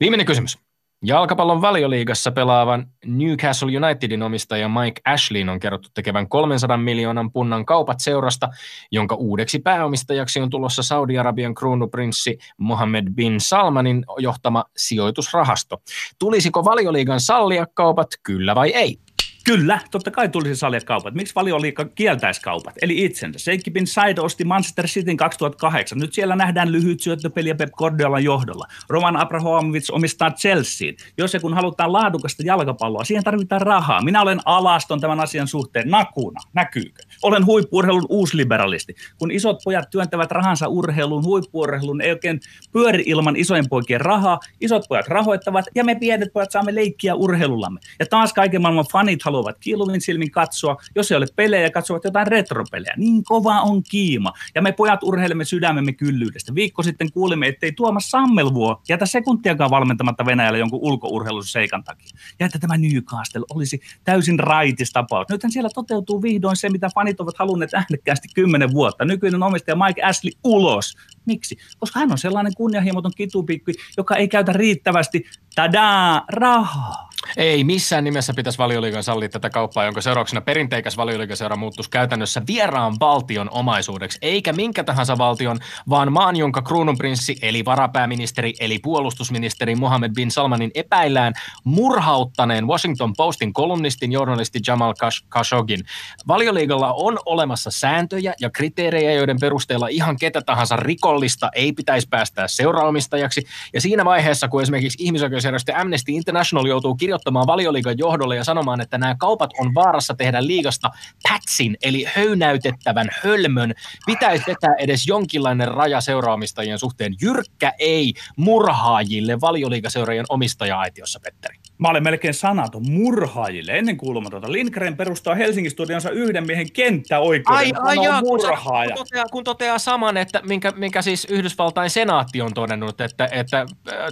[0.00, 0.58] Viimeinen kysymys.
[1.06, 8.00] Jalkapallon valioliigassa pelaavan Newcastle Unitedin omistaja Mike Ashleyn on kerrottu tekevän 300 miljoonan punnan kaupat
[8.00, 8.48] seurasta,
[8.92, 15.82] jonka uudeksi pääomistajaksi on tulossa Saudi-Arabian kruunuprinssi Mohammed bin Salmanin johtama sijoitusrahasto.
[16.18, 18.98] Tulisiko valioliigan sallia kaupat, kyllä vai ei?
[19.44, 21.14] Kyllä, totta kai tulisi sallia kaupat.
[21.14, 22.74] Miksi valioliikka kieltäisi kaupat?
[22.82, 23.38] Eli itsensä.
[23.38, 25.98] Seikki Bin Said osti Manchester Cityn 2008.
[25.98, 28.66] Nyt siellä nähdään lyhyt syöttöpeliä Pep Guardiolan johdolla.
[28.88, 30.96] Roman Abrahamovic omistaa Chelseain.
[31.18, 34.02] Jos ja kun halutaan laadukasta jalkapalloa, siihen tarvitaan rahaa.
[34.02, 36.40] Minä olen alaston tämän asian suhteen nakuna.
[36.52, 37.02] Näkyykö?
[37.22, 38.94] Olen huippuurheilun uusliberalisti.
[39.18, 42.40] Kun isot pojat työntävät rahansa urheiluun, huippuurheiluun ei oikein
[42.72, 44.40] pyöri ilman isojen poikien rahaa.
[44.60, 47.80] Isot pojat rahoittavat ja me pienet pojat saamme leikkiä urheilullamme.
[47.98, 49.22] Ja taas kaiken maailman fanit
[49.60, 52.94] kilvin silmin katsoa, jos ei ole pelejä, katsovat jotain retropelejä.
[52.96, 54.32] Niin kova on kiima.
[54.54, 56.54] Ja me pojat urheilemme sydämemme kyllyydestä.
[56.54, 62.08] Viikko sitten kuulimme, ettei Tuomas Sammelvuo jätä sekuntiakaan valmentamatta Venäjällä jonkun ulkourheilun seikan takia.
[62.40, 65.26] Ja että tämä Newcastle olisi täysin raitis tapaus.
[65.30, 69.04] Nythän siellä toteutuu vihdoin se, mitä fanit ovat halunneet äänekkäästi kymmenen vuotta.
[69.04, 70.96] Nykyinen omistaja Mike Ashley ulos.
[71.26, 71.56] Miksi?
[71.78, 77.13] Koska hän on sellainen kunnianhimoton kitupikki, joka ei käytä riittävästi tadaa rahaa.
[77.36, 82.94] Ei missään nimessä pitäisi valioliigan sallia tätä kauppaa, jonka seurauksena perinteikäs valioliigaseura muuttuisi käytännössä vieraan
[83.00, 85.58] valtion omaisuudeksi, eikä minkä tahansa valtion,
[85.88, 91.32] vaan maan, jonka kruununprinssi eli varapääministeri eli puolustusministeri Mohammed bin Salmanin epäillään
[91.64, 94.94] murhauttaneen Washington Postin kolumnistin journalisti Jamal
[95.30, 95.80] Khashogin.
[96.28, 102.48] Valioliigalla on olemassa sääntöjä ja kriteerejä, joiden perusteella ihan ketä tahansa rikollista ei pitäisi päästää
[102.48, 108.44] seuraamistajaksi, ja siinä vaiheessa, kun esimerkiksi ihmisoikeusjärjestö Amnesty International joutuu kirjoittamaan kirjoittamaan valioliigan johdolle ja
[108.44, 110.90] sanomaan, että nämä kaupat on vaarassa tehdä liigasta
[111.22, 113.74] pätsin, eli höynäytettävän hölmön.
[114.06, 117.14] Pitäisi vetää edes jonkinlainen raja seuraamistajien suhteen.
[117.22, 121.63] Jyrkkä ei murhaajille valioliigaseuraajan omistaja-aitiossa, Petteri.
[121.84, 124.52] Mä olen melkein sanaton murhaajille, ennen kuulumatonta.
[124.52, 127.58] Lindgren perustaa Helsingin studionsa yhden miehen kenttäoikeuden.
[127.58, 132.40] Ai, ai jaa, kun, kun, toteaa, kun toteaa saman, että minkä, minkä siis Yhdysvaltain senaatti
[132.40, 133.66] on todennut, että, että äh,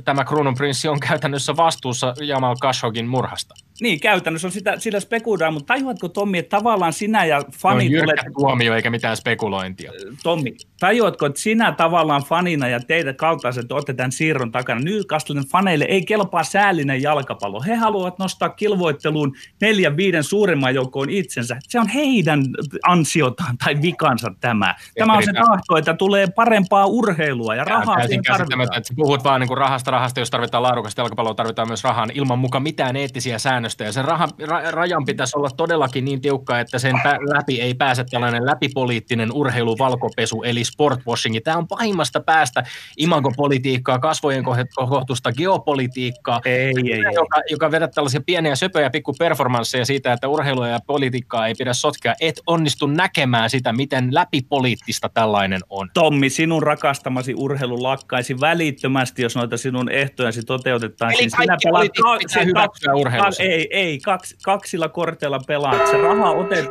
[0.04, 3.54] tämä kruununprinssi on käytännössä vastuussa Jamal Khashoggin murhasta.
[3.80, 7.92] Niin, käytännössä on sitä, sillä spekuloidaan, mutta tajuatko Tommi, että tavallaan sinä ja fanit...
[7.92, 8.20] No, olet...
[8.38, 9.92] tuomio eikä mitään spekulointia.
[10.22, 14.80] Tommi, tajuatko, että sinä tavallaan fanina ja teitä kaltaiset olette tämän siirron takana.
[14.80, 17.62] Newcastlen faneille ei kelpaa säällinen jalkapallo.
[17.66, 21.56] He haluavat nostaa kilvoitteluun neljän, viiden suurimman joukkoon itsensä.
[21.68, 22.42] Se on heidän
[22.82, 24.74] ansiotaan tai vikansa tämä.
[24.98, 28.78] Tämä on se tahto, että tulee parempaa urheilua ja rahaa siihen tarvitaan.
[28.78, 32.06] Että puhut vaan niin kuin rahasta, rahasta, jos tarvitaan laadukasta jalkapalloa, tarvitaan myös rahaa.
[32.14, 36.60] Ilman mukaan mitään eettisiä säännöstä ja sen rahan, ra, rajan pitäisi olla todellakin niin tiukka,
[36.60, 41.36] että sen pä, läpi ei pääse tällainen läpipoliittinen urheiluvalkopesu eli sportwashing.
[41.44, 42.64] Tämä on pahimmasta päästä
[42.96, 44.44] imagopolitiikkaa, kasvojen
[44.74, 47.14] kohtusta, geopolitiikkaa, ei, ei, ei.
[47.14, 51.72] Joka, joka vedät tällaisia pieniä söpöjä pikku performansseja siitä, että urheilua ja politiikkaa ei pidä
[51.72, 52.14] sotkea.
[52.20, 55.90] Et onnistu näkemään sitä, miten läpipoliittista tällainen on.
[55.94, 61.22] Tommi, sinun rakastamasi urheilu lakkaisi välittömästi, jos noita sinun ehtojasi toteutettaisiin.
[61.22, 63.42] Eli kaikki Sinä pelaat, pitää hyväksyä urheilussa.
[63.42, 65.86] Ei, ei, kaksi, kaksilla korteilla pelaat.
[65.86, 66.66] Se raha otet...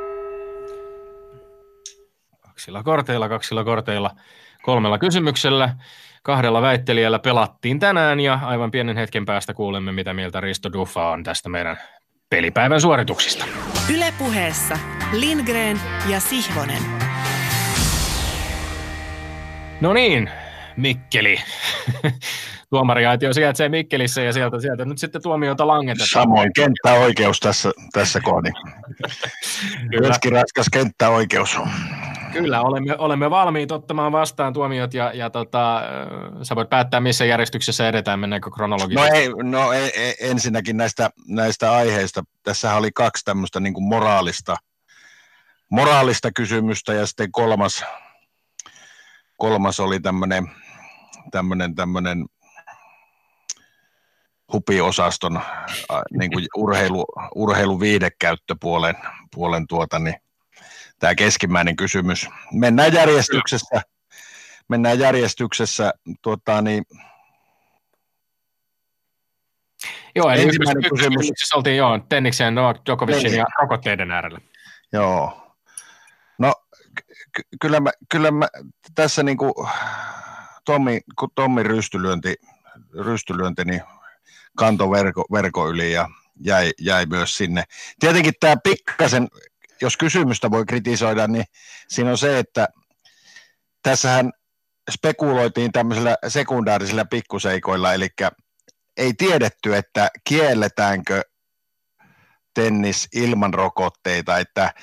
[2.40, 4.12] Kaksilla korteilla, kaksilla korteilla,
[4.64, 5.76] kolmella kysymyksellä,
[6.24, 11.24] kahdella väittelijällä pelattiin tänään ja aivan pienen hetken päästä kuulemme, mitä mieltä Risto Duffa on
[11.24, 11.78] tästä meidän
[12.30, 13.46] pelipäivän suorituksista.
[13.96, 14.78] Ylepuheessa
[15.12, 16.82] Lindgren ja Sihvonen.
[19.82, 20.30] No niin,
[20.78, 21.42] Mikkeli.
[22.70, 26.10] tuomariaitio sijaitsee Mikkelissä ja sieltä, sieltä nyt sitten tuomiota langetetaan.
[26.10, 28.54] Samoin kenttäoikeus tässä, tässä kohdin.
[30.02, 31.58] Myöskin raskas kenttäoikeus.
[32.32, 35.82] Kyllä, olemme, olemme valmiit ottamaan vastaan tuomiot ja, ja tota,
[36.44, 39.10] sä voit päättää, missä järjestyksessä edetään, mennäänkö kronologisesti?
[39.10, 42.24] No, ei, no ei, ei, ensinnäkin näistä, näistä aiheista.
[42.44, 44.58] Tässä oli kaksi tämmöistä niin kuin moraalista,
[45.70, 47.86] moraalista kysymystä ja sitten kolmas,
[49.38, 50.52] kolmas oli tämmöinen,
[51.32, 52.26] tämmöinen, tämmöinen
[54.54, 55.44] hupiosaston äh,
[56.12, 57.06] niin kuin urheilu,
[57.36, 58.96] urheiluviidekäyttöpuolen
[59.36, 60.16] puolen tuota, niin
[61.00, 62.30] tämä keskimmäinen kysymys.
[62.54, 63.82] Mennään järjestyksessä.
[64.70, 65.94] Mennään järjestyksessä.
[66.22, 66.84] Tuota, niin,
[70.16, 71.18] Joo, eli ensimmäinen kysymys.
[71.18, 71.54] kysymys.
[71.56, 73.38] oltiin joo, Tenniksen, Novak Djokovicin niin.
[73.38, 74.40] ja rokotteiden äärellä.
[74.94, 75.54] Joo.
[76.38, 76.54] No,
[77.36, 78.48] ky- kyllä, mä, kyllä mä
[78.96, 79.54] tässä niin kuin
[80.66, 82.36] Tommi, kun Tommi rystylyönti,
[83.00, 83.82] rystylyönti niin
[84.58, 86.10] kanto verko, verko yli ja
[86.46, 87.64] jäi, jäi myös sinne.
[88.00, 89.28] Tietenkin tämä pikkasen,
[89.82, 91.46] jos kysymystä voi kritisoida, niin
[91.88, 92.68] siinä on se, että
[93.84, 94.32] tässähän
[94.92, 98.08] spekuloitiin tämmöisillä sekundaarisilla pikkuseikoilla, eli
[98.98, 101.22] ei tiedetty, että kielletäänkö
[102.54, 104.74] tennis ilman rokotteita, että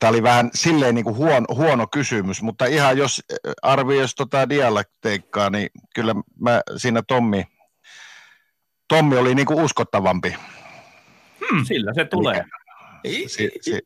[0.00, 3.22] tämä oli vähän silleen niin kuin huono, huono kysymys, mutta ihan jos
[3.62, 7.44] arvioisi tota dialekteikkaa, niin kyllä mä siinä Tommi,
[8.88, 10.36] Tommi oli niin kuin uskottavampi.
[11.50, 12.44] Hmm, sillä se tulee.
[13.06, 13.80] Si, si,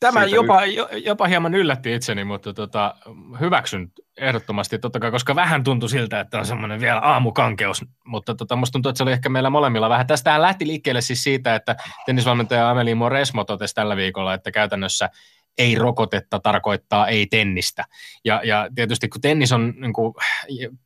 [0.00, 0.60] Tämä jopa,
[1.04, 2.94] jopa hieman yllätti itseni, mutta tota,
[3.40, 8.56] hyväksyn ehdottomasti totta kai, koska vähän tuntui siltä, että on semmoinen vielä aamukankeus, mutta tota,
[8.56, 10.06] musta tuntuu, että se oli ehkä meillä molemmilla vähän.
[10.06, 15.10] Tästä lähti liikkeelle siis siitä, että tennisvalmentaja Amelie Moresmo totesi tällä viikolla, että käytännössä
[15.58, 17.84] ei rokotetta tarkoittaa ei tennistä.
[18.24, 20.14] Ja, ja tietysti kun tennis on, niin kuin,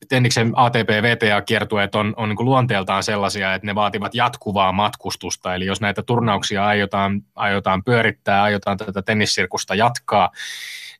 [0.08, 5.54] tenniksen ATP-VTA-kiertueet on, on niin kuin luonteeltaan sellaisia, että ne vaativat jatkuvaa matkustusta.
[5.54, 10.30] Eli jos näitä turnauksia aiotaan, aiotaan pyörittää, aiotaan tätä tennissirkusta jatkaa,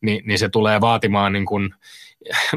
[0.01, 1.75] niin, niin se tulee vaatimaan niin kuin,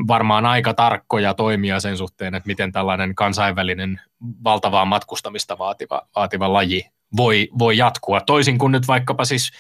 [0.08, 4.02] varmaan aika tarkkoja toimia sen suhteen, että miten tällainen kansainvälinen
[4.44, 6.86] valtavaa matkustamista vaativa, vaativa laji
[7.18, 8.22] voi, voi jatkua.
[8.22, 9.52] Toisin kuin nyt vaikkapa siis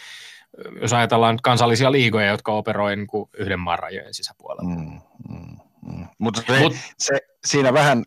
[0.81, 4.75] jos ajatellaan kansallisia liigoja, jotka operoivat niin kuin yhden maan rajojen sisäpuolella.
[4.75, 6.07] Mm, mm, mm.
[6.17, 8.03] Mutta se, Mut, se, siinä vähän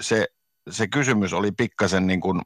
[0.00, 0.26] se,
[0.70, 2.40] se kysymys oli pikkasen niin kuin,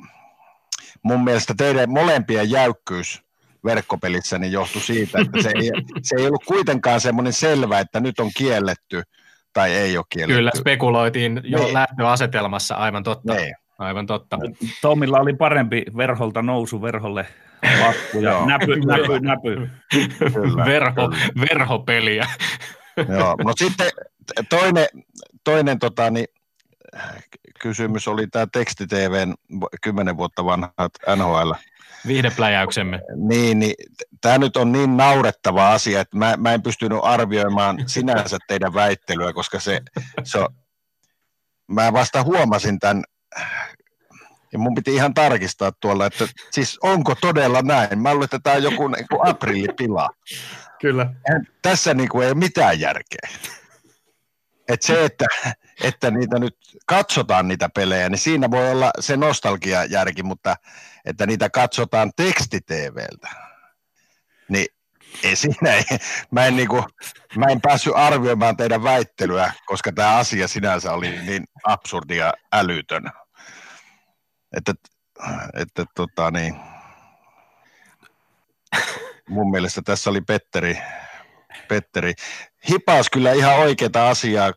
[1.03, 3.23] mun mielestä teidän molempien jäykkyys
[3.65, 5.71] verkkopelissä niin johtui siitä, että se ei,
[6.03, 9.03] se ei ollut kuitenkaan semmoinen selvä, että nyt on kielletty
[9.53, 10.37] tai ei ole kielletty.
[10.37, 11.75] Kyllä, spekuloitiin jo niin.
[11.75, 13.35] lähtöasetelmassa, aivan totta.
[13.35, 13.55] Niin.
[13.79, 14.39] Aivan totta.
[14.83, 17.27] Tomilla oli parempi verholta nousu verholle
[17.81, 19.71] Lasku ja näpy, näpy, näpy.
[20.33, 21.47] Kyllä, Verho, kyllä.
[21.51, 22.27] Verhopeliä.
[23.09, 23.91] Joo, no sitten
[24.49, 24.87] toinen,
[25.45, 26.27] toinen tota, niin,
[27.61, 29.35] kysymys oli tämä tekstitvn
[29.83, 31.53] 10 vuotta vanhat NHL.
[32.07, 33.01] Viihdepläjäyksemme.
[33.29, 33.75] Niin, niin
[34.21, 39.33] tämä nyt on niin naurettava asia, että mä, mä en pystynyt arvioimaan sinänsä teidän väittelyä,
[39.33, 39.81] koska se,
[40.25, 40.49] se on,
[41.69, 43.03] mä vasta huomasin tämän
[44.53, 47.99] ja mun piti ihan tarkistaa tuolla, että siis onko todella näin?
[47.99, 50.09] Mä luulen, että tämä on joku niin kuin aprillipila.
[50.81, 51.15] Kyllä.
[51.29, 53.29] Ja tässä niin kuin ei ole mitään järkeä.
[54.69, 55.27] Et se, että,
[55.83, 56.57] että niitä nyt
[56.87, 60.57] katsotaan niitä pelejä, niin siinä voi olla se nostalgiajärki, mutta
[61.05, 63.29] että niitä katsotaan tekstiteeveltä,
[64.49, 64.67] niin
[65.23, 65.85] ei siinä ei,
[66.31, 66.85] mä en, niin kuin,
[67.37, 73.11] mä en päässyt arvioimaan teidän väittelyä, koska tämä asia sinänsä oli niin absurdia älytön
[74.57, 74.75] että,
[75.55, 76.57] että tota niin,
[79.29, 80.79] mun mielestä tässä oli Petteri,
[81.69, 82.13] Petteri.
[82.69, 84.53] Hipas kyllä ihan oikeita asiaa,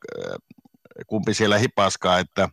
[1.07, 2.49] kumpi siellä hipaskaa, että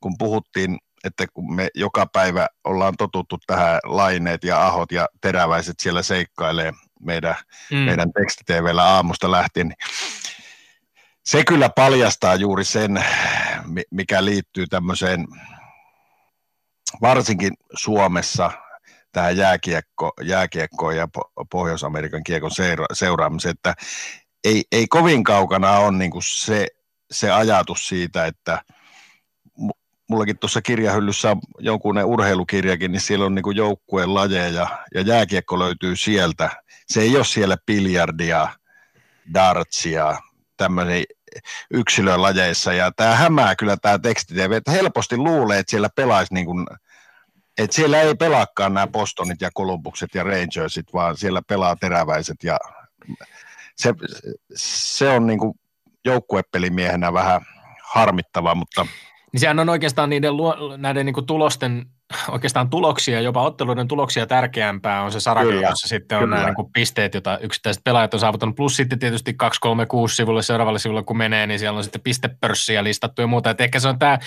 [0.00, 5.80] kun puhuttiin, että kun me joka päivä ollaan totuttu tähän laineet ja ahot ja teräväiset
[5.80, 7.34] siellä seikkailee meidän,
[7.70, 7.76] mm.
[7.78, 9.76] meidän tekstitvllä aamusta lähtien, niin
[11.24, 13.04] se kyllä paljastaa juuri sen,
[13.90, 15.26] mikä liittyy tämmöiseen
[17.00, 18.50] varsinkin Suomessa
[19.12, 21.08] tähän jääkiekko, jääkiekkoon ja
[21.50, 23.74] Pohjois-Amerikan kiekon seura- seuraamiseen, että
[24.44, 26.66] ei, ei kovin kaukana ole niin kuin se,
[27.10, 28.62] se ajatus siitä, että
[30.10, 35.96] mullakin tuossa kirjahyllyssä on jonkun urheilukirjakin, niin siellä on niin joukkueen lajeja ja jääkiekko löytyy
[35.96, 36.50] sieltä.
[36.86, 38.48] Se ei ole siellä biljardia,
[39.34, 40.18] dartsia,
[40.56, 41.04] tämmöisiä
[41.70, 42.72] yksilölajeissa.
[42.72, 46.66] Ja tämä hämää kyllä tämä tekstitv, että helposti luulee, että siellä pelaisi niin kuin,
[47.58, 52.58] että siellä ei pelaakaan nämä Bostonit ja Columbukset ja Rangersit, vaan siellä pelaa teräväiset ja
[53.76, 53.94] se,
[54.54, 55.54] se on niin kuin
[56.04, 57.40] joukkuepelimiehenä vähän
[57.84, 58.86] harmittava, mutta
[59.32, 60.32] niin sehän on oikeastaan niiden
[60.76, 61.86] näiden niin tulosten,
[62.28, 66.36] oikeastaan tuloksia, jopa otteluiden tuloksia tärkeämpää on se sarake, jossa sitten on kyllä.
[66.36, 68.56] nämä niin pisteet, joita yksittäiset pelaajat on saavuttanut.
[68.56, 73.22] Plus sitten tietysti 236 sivulle seuraavalle sivulle, kun menee, niin siellä on sitten pistepörssiä listattu
[73.22, 73.50] ja muuta.
[73.50, 74.18] Et ehkä se on tämä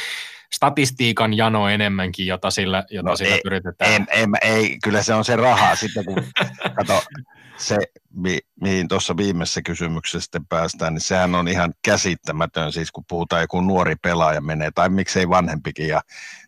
[0.54, 3.92] statistiikan jano enemmänkin, jota sillä, jota no sillä ei, pyritetään.
[3.92, 6.24] Ei, ei, ei, kyllä se on se raha sitten, kun
[6.78, 7.04] kato,
[7.58, 7.78] se,
[8.16, 13.42] mi, mihin tuossa viimeisessä kysymyksessä sitten päästään, niin sehän on ihan käsittämätön, siis kun puhutaan
[13.42, 16.02] joku nuori pelaaja menee, tai miksei vanhempikin, ja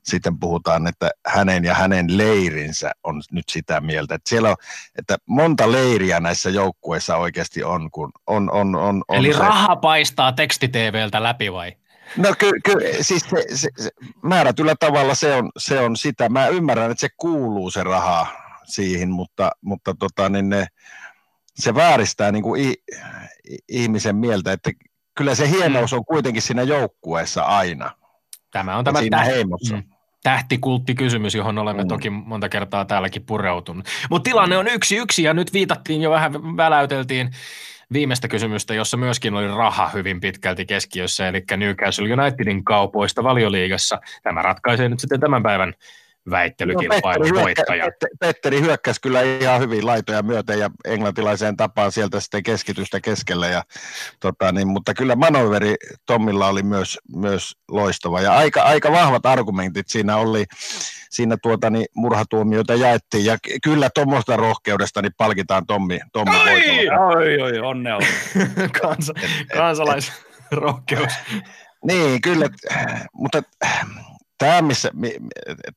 [0.04, 4.56] sitten puhutaan, että hänen ja hänen leirinsä on nyt sitä mieltä, että siellä on,
[5.00, 9.76] että monta leiriä näissä joukkueissa oikeasti on, kun on, on, on, on Eli se, raha
[9.76, 11.78] paistaa tekstiteeveltä läpi vai?
[12.18, 13.90] No kyllä, ky, siis se, se, se,
[14.22, 16.30] määrätyllä tavalla se on, se on sitä.
[16.30, 18.28] Mä ymmärrän, että se kuuluu se raha
[18.66, 20.68] siihen, mutta, mutta tota, niin ne,
[21.56, 22.74] se vääristää niin kuin i,
[23.70, 24.72] ihmisen mieltä, että
[25.18, 27.92] kyllä se hienous on kuitenkin siinä joukkueessa aina.
[28.52, 29.76] Tämä on tämä, tähti, heimossa.
[29.76, 29.84] Mm.
[30.24, 31.88] tähtikulttikysymys, johon olemme mm.
[31.88, 33.86] toki monta kertaa täälläkin pureutunut.
[34.10, 37.32] Mutta tilanne on yksi yksi ja nyt viitattiin jo vähän, väläyteltiin
[37.94, 44.00] viimeistä kysymystä, jossa myöskin oli raha hyvin pitkälti keskiössä, eli Newcastle Unitedin kaupoista valioliigassa.
[44.24, 45.74] Tämä ratkaisee nyt sitten tämän päivän
[46.30, 47.86] väittelykilpailun no, voittaja.
[48.20, 53.48] Petteri hyökkäsi kyllä ihan hyvin laitoja myöten ja englantilaiseen tapaan sieltä sitten keskitystä keskellä.
[53.48, 53.64] Ja,
[54.20, 59.88] tota, niin, mutta kyllä manoveri Tommilla oli myös, myös loistava ja aika, aika vahvat argumentit
[59.90, 60.46] siinä oli.
[61.10, 67.42] Siinä tuota, niin, murhatuomioita jaettiin ja kyllä tuommoista rohkeudesta niin palkitaan Tommi, Tommi oi, oi,
[67.42, 67.98] oi, onnea.
[68.82, 69.14] Kansa,
[69.54, 71.14] kansalaisrohkeus.
[71.88, 72.50] niin, kyllä,
[73.14, 73.44] mutta
[74.38, 74.92] tämä, missä,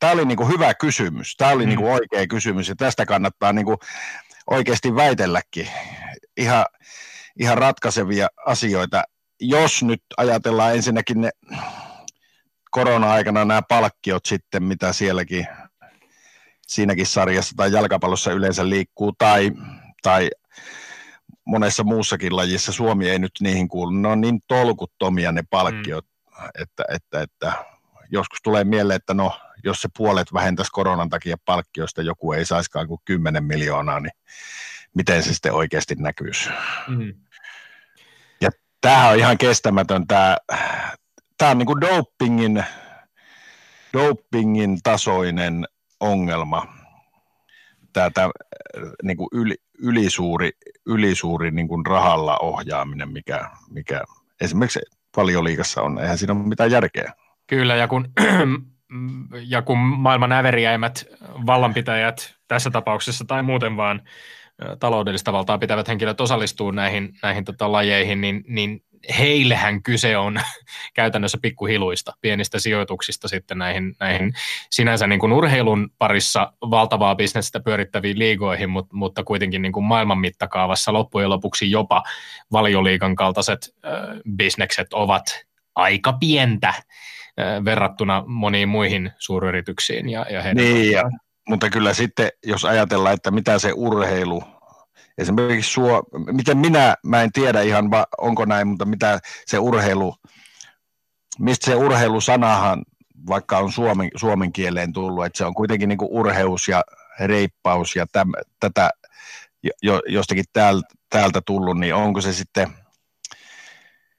[0.00, 1.68] tämä oli niin kuin hyvä kysymys, tämä oli mm.
[1.68, 3.78] niin kuin oikea kysymys ja tästä kannattaa niin kuin
[4.50, 5.68] oikeasti väitelläkin
[6.36, 6.64] ihan,
[7.38, 9.02] ihan ratkaisevia asioita.
[9.40, 11.30] Jos nyt ajatellaan ensinnäkin ne
[12.70, 15.46] korona-aikana nämä palkkiot sitten, mitä sielläkin
[16.66, 19.50] siinäkin sarjassa tai jalkapallossa yleensä liikkuu tai,
[20.02, 20.30] tai
[21.44, 26.48] monessa muussakin lajissa, Suomi ei nyt niihin kuulu, ne on niin tolkuttomia ne palkkiot, mm.
[26.62, 27.52] että, että, että
[28.10, 32.88] joskus tulee mieleen, että no, jos se puolet vähentäisi koronan takia palkkiosta, joku ei saisikaan
[32.88, 34.12] kuin 10 miljoonaa, niin
[34.94, 36.50] miten se sitten oikeasti näkyisi.
[36.88, 37.14] Mm.
[38.40, 40.36] Ja tämähän on ihan kestämätön, tämä,
[41.38, 42.64] tämä on niin kuin dopingin,
[43.92, 45.64] dopingin tasoinen
[46.00, 46.66] ongelma,
[47.92, 48.30] tämä, tämä
[49.02, 50.50] niin kuin yli, ylisuuri,
[50.86, 54.04] ylisuuri niin kuin rahalla ohjaaminen, mikä, mikä
[54.40, 54.80] esimerkiksi
[55.16, 57.12] valioliikassa on, eihän siinä ole mitään järkeä.
[57.48, 58.08] Kyllä, ja kun,
[59.54, 61.04] ja kun maailman äveriäimmät
[61.46, 64.02] vallanpitäjät tässä tapauksessa tai muuten vaan
[64.80, 68.82] taloudellista valtaa pitävät henkilöt osallistuu näihin, näihin tota, lajeihin, niin, niin
[69.18, 70.40] heillehän kyse on
[70.94, 74.32] käytännössä pikkuhiluista, pienistä sijoituksista sitten näihin, näihin
[74.70, 80.18] sinänsä niin kuin urheilun parissa valtavaa bisnestä pyörittäviin liigoihin, mutta, mutta kuitenkin niin kuin maailman
[80.18, 82.02] mittakaavassa loppujen lopuksi jopa
[82.52, 83.92] valioliikan kaltaiset äh,
[84.36, 85.24] bisnekset ovat
[85.74, 86.74] aika pientä
[87.64, 90.08] verrattuna moniin muihin suuryrityksiin.
[90.08, 91.02] Ja, ja niin, ja,
[91.48, 94.42] mutta kyllä sitten, jos ajatellaan, että mitä se urheilu,
[95.18, 100.14] esimerkiksi suo, miten minä, mä en tiedä ihan, va, onko näin, mutta mitä se urheilu,
[101.38, 102.82] mistä se urheilusanahan,
[103.28, 106.82] vaikka on suomen, suomen kieleen tullut, että se on kuitenkin niin kuin urheus ja
[107.20, 108.90] reippaus ja täm, tätä
[109.82, 112.68] jo, jostakin täältä, täältä tullut, niin onko se sitten,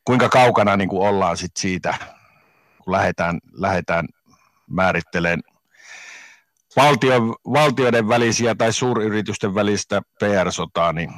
[0.06, 1.94] kuinka kaukana niin kuin ollaan sit siitä,
[2.90, 4.08] kun lähdetään, lähdetään
[4.68, 5.42] määrittelemään
[6.76, 7.20] valtio,
[7.54, 11.12] valtioiden välisiä tai suuryritysten välistä PR-sotaa, niin,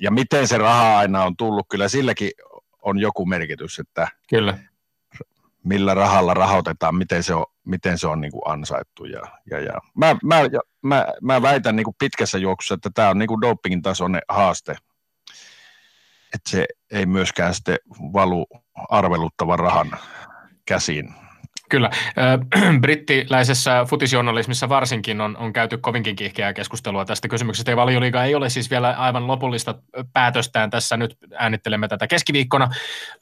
[0.00, 2.30] ja miten se raha aina on tullut, kyllä silläkin
[2.82, 4.58] on joku merkitys, että kyllä.
[5.64, 9.04] millä rahalla rahoitetaan, miten se on, miten se on niin kuin ansaittu.
[9.04, 9.20] Ja,
[9.50, 9.80] ja, ja.
[9.96, 10.40] Mä, mä,
[10.82, 14.76] mä, mä väitän niin kuin pitkässä juoksussa, että tämä on niin kuin dopingin tasoinen haaste,
[16.34, 17.78] että se ei myöskään sitten
[18.12, 18.46] valu
[18.88, 19.90] arveluttavan rahan
[20.70, 21.14] käsiin.
[21.68, 21.90] Kyllä.
[22.82, 27.76] Brittiläisessä futisjournalismissa varsinkin on, on käyty kovinkin kiihkeää keskustelua tästä kysymyksestä.
[27.76, 29.74] Valioliiga ei ole siis vielä aivan lopullista
[30.12, 32.70] päätöstään tässä nyt äänittelemme tätä keskiviikkona,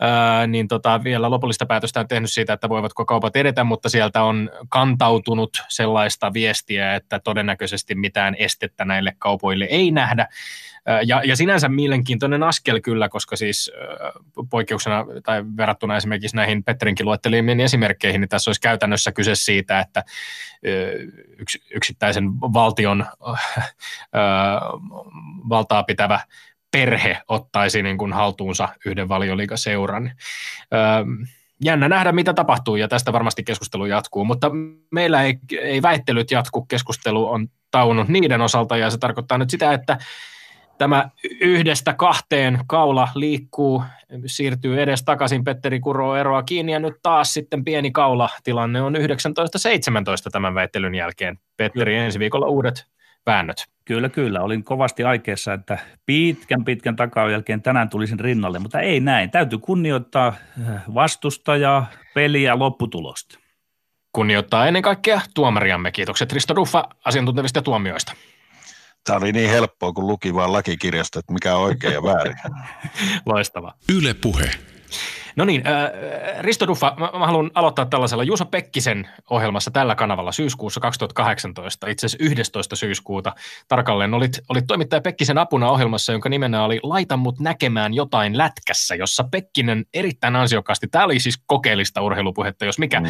[0.01, 4.51] ää, niin tota, vielä lopullista päätöstään tehnyt siitä, että voivatko kaupat edetä, mutta sieltä on
[4.69, 10.29] kantautunut sellaista viestiä, että todennäköisesti mitään estettä näille kaupoille ei nähdä.
[11.07, 13.73] Ja, ja sinänsä mielenkiintoinen askel kyllä, koska siis
[14.51, 20.05] poikkeuksena tai verrattuna esimerkiksi näihin Petterinkin luettelimiin esimerkkeihin, niin tässä olisi käytännössä kyse siitä, että
[21.39, 23.07] yks, yksittäisen valtion
[25.49, 26.21] valtaa pitävä
[26.71, 30.13] perhe ottaisi niin kuin haltuunsa yhden valioliikaseuran.
[31.65, 34.51] Jännä nähdä, mitä tapahtuu, ja tästä varmasti keskustelu jatkuu, mutta
[34.91, 39.73] meillä ei, ei väittelyt jatku, keskustelu on taunut niiden osalta, ja se tarkoittaa nyt sitä,
[39.73, 39.99] että
[40.79, 41.11] Tämä
[41.41, 43.83] yhdestä kahteen kaula liikkuu,
[44.27, 48.29] siirtyy edes takaisin, Petteri Kuro eroa kiinni ja nyt taas sitten pieni kaula.
[48.45, 48.99] Tilanne on 19-17
[50.33, 51.39] tämän väittelyn jälkeen.
[51.57, 52.87] Petteri ensi viikolla uudet
[53.27, 53.67] väännöt.
[53.85, 54.41] Kyllä, kyllä.
[54.41, 59.31] Olin kovasti aikeessa, että pitkän pitkän takaun jälkeen tänään tulisin rinnalle, mutta ei näin.
[59.31, 60.35] Täytyy kunnioittaa
[60.95, 63.39] vastustajaa, peliä, lopputulosta.
[64.13, 65.93] Kunnioittaa ennen kaikkea tuomariamme.
[65.93, 68.13] Kiitokset Risto Duffa asiantuntevista tuomioista.
[69.05, 72.37] Tämä oli niin helppoa, kun luki vaan lakikirjasta, että mikä on oikein ja väärin.
[73.27, 73.75] Loistava.
[73.89, 74.51] Yle Puhe.
[75.39, 75.91] No niin, äh,
[76.41, 82.07] Risto Duffa, mä, mä haluan aloittaa tällaisella Juuso Pekkisen ohjelmassa tällä kanavalla syyskuussa 2018, itse
[82.07, 82.77] asiassa 11.
[82.77, 83.35] syyskuuta
[83.69, 84.15] tarkalleen.
[84.15, 89.25] Olit, olit toimittaja Pekkisen apuna ohjelmassa, jonka nimenä oli Laita mut näkemään jotain lätkässä, jossa
[89.31, 93.07] Pekkinen erittäin ansiokkaasti, tämä oli siis kokeellista urheilupuhetta, jos mikä, mm.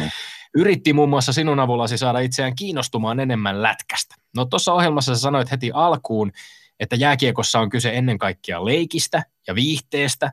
[0.55, 4.15] yritti muun muassa sinun avullasi saada itseään kiinnostumaan enemmän lätkästä.
[4.35, 6.31] No tuossa ohjelmassa sä sanoit heti alkuun,
[6.79, 10.31] että jääkiekossa on kyse ennen kaikkea leikistä ja viihteestä,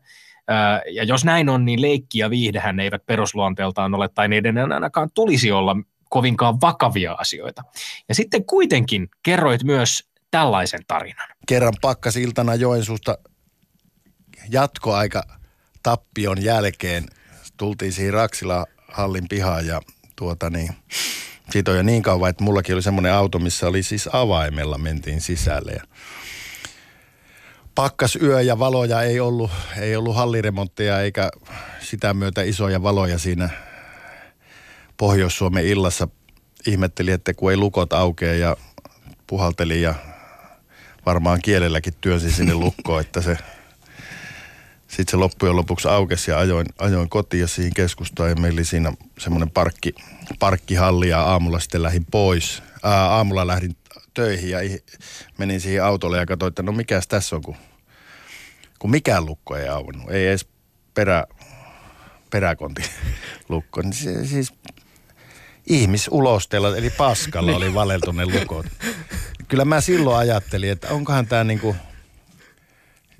[0.90, 5.52] ja jos näin on, niin leikki ja viihdehän eivät perusluonteeltaan ole, tai niiden ainakaan tulisi
[5.52, 5.76] olla
[6.10, 7.62] kovinkaan vakavia asioita.
[8.08, 11.28] Ja sitten kuitenkin kerroit myös tällaisen tarinan.
[11.48, 13.18] Kerran pakkasiltana Joensuusta
[14.50, 15.22] jatkoaika
[15.82, 17.06] tappion jälkeen
[17.56, 19.80] tultiin siihen Raksila hallin pihaan ja
[20.16, 20.70] tuota niin,
[21.50, 25.20] siitä on jo niin kauan, että mullakin oli semmoinen auto, missä oli siis avaimella mentiin
[25.20, 25.82] sisälle ja
[27.74, 31.30] pakkas yö ja valoja ei ollut, ei ollut halliremontteja eikä
[31.80, 33.48] sitä myötä isoja valoja siinä
[34.96, 36.08] Pohjois-Suomen illassa.
[36.66, 38.56] Ihmetteli, että kun ei lukot aukea ja
[39.26, 39.94] puhalteli ja
[41.06, 43.38] varmaan kielelläkin työnsi sinne lukkoon, että se
[44.88, 48.64] sitten se loppujen lopuksi aukesi ja ajoin, ajoin kotiin ja siihen keskustaan ja meillä oli
[48.64, 49.94] siinä semmoinen parkki,
[50.38, 52.62] parkkihalli ja aamulla sitten lähdin pois.
[52.82, 53.76] Ää, aamulla lähdin
[54.14, 54.58] töihin ja
[55.38, 57.56] menin siihen autolle ja katsoin, että no mikäs tässä on, kun,
[58.78, 60.10] kun mikään lukko ei auennut.
[60.10, 60.46] Ei edes
[60.94, 61.24] perä,
[62.30, 62.82] peräkonti
[63.48, 63.82] lukko.
[63.82, 64.52] Niin se, siis
[65.66, 68.66] ihmisulosteella, eli paskalla oli valeltu ne lukot.
[69.48, 71.76] Kyllä mä silloin ajattelin, että onkohan tämä niinku,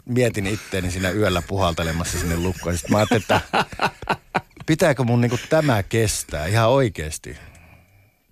[0.07, 2.77] mietin itteeni siinä yöllä puhaltelemassa sinne lukkoon.
[2.77, 3.41] Sitten mä ajattelin, että
[4.67, 7.37] pitääkö mun niinku tämä kestää ihan oikeasti.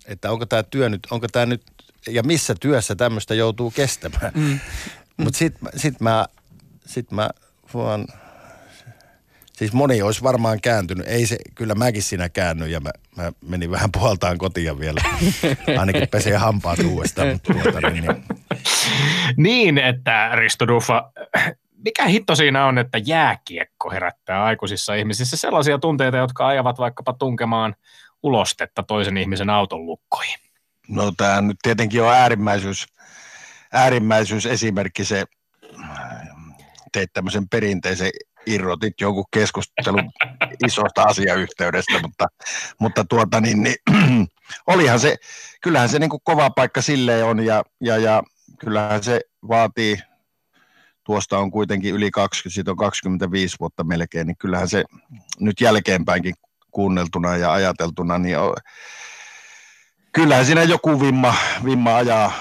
[0.05, 1.61] Että onko tämä työ nyt, onko tämä nyt
[2.07, 4.31] ja missä työssä tämmöistä joutuu kestämään.
[4.35, 4.59] Mm.
[5.17, 6.25] Mutta sitten sit mä,
[6.85, 7.29] sit mä
[7.73, 8.07] vaan,
[9.53, 11.07] siis moni olisi varmaan kääntynyt.
[11.07, 15.01] Ei se, kyllä mäkin siinä käännyin ja mä, mä menin vähän puoltaan kotiin vielä.
[15.79, 17.27] Ainakin pesee hampaat uudestaan.
[17.27, 18.23] Mutta tuota, niin, niin.
[19.37, 21.11] niin, että Risto Duffa,
[21.85, 27.75] mikä hitto siinä on, että jääkiekko herättää aikuisissa ihmisissä sellaisia tunteita, jotka ajavat vaikkapa tunkemaan
[28.23, 30.39] ulostetta toisen ihmisen auton lukkoihin?
[30.87, 32.85] No tämä nyt tietenkin on äärimmäisyys,
[33.73, 35.25] äärimmäisyys esimerkki se,
[36.91, 38.09] teit tämmöisen perinteisen
[38.45, 40.11] irrotit jonkun keskustelun
[40.67, 42.27] isosta asiayhteydestä, mutta,
[42.79, 43.75] mutta tuota niin, niin
[44.67, 45.15] olihan se,
[45.61, 48.23] kyllähän se niin kuin kova paikka silleen on ja, ja, ja
[48.59, 49.97] kyllähän se vaatii,
[51.05, 54.83] tuosta on kuitenkin yli 20, siitä on 25 vuotta melkein, niin kyllähän se
[55.39, 56.33] nyt jälkeenpäinkin
[56.71, 58.53] kuunneltuna ja ajateltuna, niin on,
[60.13, 61.35] kyllähän siinä joku vimma,
[61.65, 62.31] vimma ajaa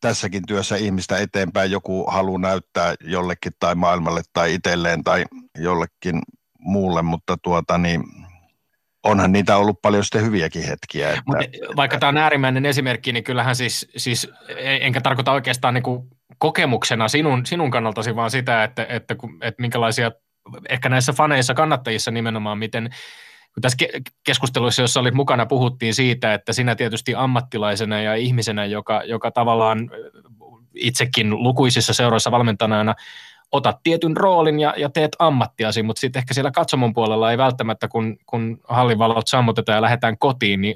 [0.00, 1.70] tässäkin työssä ihmistä eteenpäin.
[1.70, 5.24] Joku haluaa näyttää jollekin tai maailmalle tai itselleen tai
[5.58, 6.22] jollekin
[6.58, 8.02] muulle, mutta tuota niin,
[9.02, 11.08] onhan niitä ollut paljon sitten hyviäkin hetkiä.
[11.08, 11.36] Että, Mut
[11.76, 17.08] vaikka tämä on äärimmäinen esimerkki, niin kyllähän siis, siis enkä tarkoita oikeastaan niin kuin kokemuksena
[17.08, 20.12] sinun, sinun kannaltasi, vaan sitä, että, että, että minkälaisia,
[20.68, 22.90] ehkä näissä faneissa, kannattajissa nimenomaan, miten
[23.54, 23.86] kun tässä
[24.24, 29.90] keskusteluissa, jossa olit mukana, puhuttiin siitä, että sinä tietysti ammattilaisena ja ihmisenä, joka, joka tavallaan
[30.74, 32.94] itsekin lukuisissa seuroissa valmentajana
[33.52, 37.88] otat tietyn roolin ja, ja teet ammattiasi, mutta sitten ehkä siellä katsomon puolella ei välttämättä,
[37.88, 40.74] kun, kun hallivalot sammutetaan ja lähdetään kotiin, niin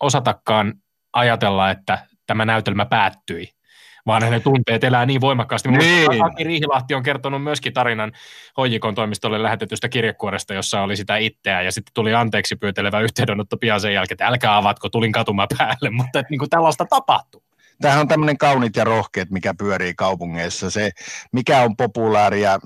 [0.00, 0.74] osatakaan
[1.12, 3.48] ajatella, että tämä näytelmä päättyi
[4.06, 5.68] vaan ne tunteet elää niin voimakkaasti.
[5.68, 6.24] Niin.
[6.24, 8.12] Aki Riihilahti on kertonut myöskin tarinan
[8.56, 13.80] Hoijikon toimistolle lähetetystä kirjekuoresta, jossa oli sitä itseä, ja sitten tuli anteeksi pyytelevä yhteydenotto pian
[13.80, 17.42] sen jälkeen, että älkää avatko, tulin katuma päälle, mutta että niin kuin tällaista tapahtuu.
[17.80, 20.70] Tämähän on tämmöinen kaunit ja rohkeat, mikä pyörii kaupungeissa.
[20.70, 20.90] Se,
[21.32, 22.58] mikä on populaaria,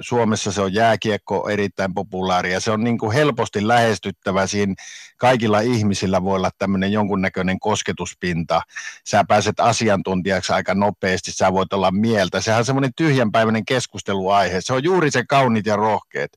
[0.00, 2.60] Suomessa se on jääkiekko erittäin populaaria.
[2.60, 4.46] Se on niin kuin helposti lähestyttävä.
[4.46, 4.74] Siinä
[5.16, 8.62] kaikilla ihmisillä voi olla tämmöinen jonkunnäköinen kosketuspinta.
[9.06, 12.40] Sä pääset asiantuntijaksi aika nopeasti, sä voit olla mieltä.
[12.40, 14.60] Sehän on semmoinen tyhjänpäiväinen keskusteluaihe.
[14.60, 16.30] Se on juuri se kaunit ja rohkeat.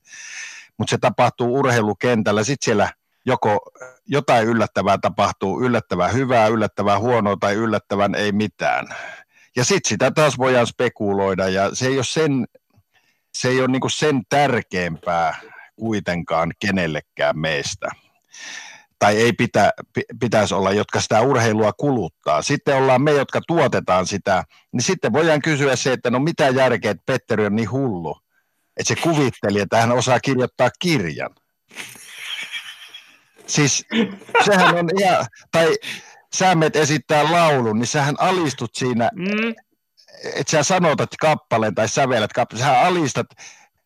[0.78, 2.44] Mutta se tapahtuu urheilukentällä.
[2.44, 2.92] Sitten siellä
[3.26, 3.70] joko
[4.08, 8.86] jotain yllättävää tapahtuu, yllättävää hyvää, yllättävää huonoa tai yllättävän ei mitään.
[9.56, 12.46] Ja sitten sitä taas voidaan spekuloida ja se ei ole sen,
[13.34, 15.40] se ei ole niinku sen tärkeämpää
[15.76, 17.88] kuitenkaan kenellekään meistä.
[18.98, 19.72] Tai ei pitä,
[20.20, 22.42] pitäisi olla, jotka sitä urheilua kuluttaa.
[22.42, 26.90] Sitten ollaan me, jotka tuotetaan sitä, niin sitten voidaan kysyä se, että no mitä järkeä,
[26.90, 28.16] että Petteri on niin hullu,
[28.76, 31.30] että se kuvitteli, että hän osaa kirjoittaa kirjan.
[33.52, 33.86] Siis
[34.44, 35.76] sehän on ihan, tai
[36.34, 39.54] sä menet esittää laulun, niin sähän alistut siinä, mm.
[40.34, 43.26] että sä sanotat kappaleen tai sävelet kappaleen, sä alistat,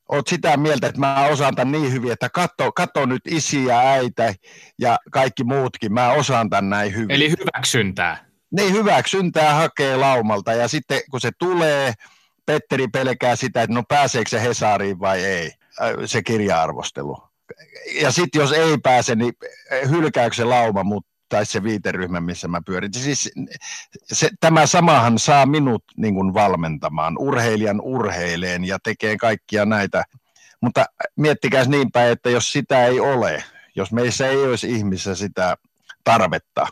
[0.09, 4.35] oot sitä mieltä, että mä osaan tämän niin hyvin, että katso, katso nyt isiä, äitä
[4.79, 7.11] ja kaikki muutkin, mä osaan tämän näin hyvin.
[7.11, 8.25] Eli hyväksyntää.
[8.51, 11.93] Niin, hyväksyntää hakee laumalta ja sitten kun se tulee,
[12.47, 15.53] Petteri pelkää sitä, että no pääseekö se Hesariin vai ei,
[15.83, 17.17] äh, se kirja-arvostelu.
[18.01, 19.33] Ja sitten jos ei pääse, niin
[19.91, 22.95] hylkääkö se lauma, mutta tai se viiteryhmä, missä mä pyörin.
[22.95, 23.31] Siis
[24.13, 30.05] se, tämä samahan saa minut niin kuin valmentamaan, urheilijan urheileen ja tekee kaikkia näitä.
[30.61, 30.87] Mutta
[31.17, 33.45] miettikää niin päin, että jos sitä ei ole,
[33.77, 35.57] jos meissä ei olisi ihmisissä sitä
[36.05, 36.67] tarvetta,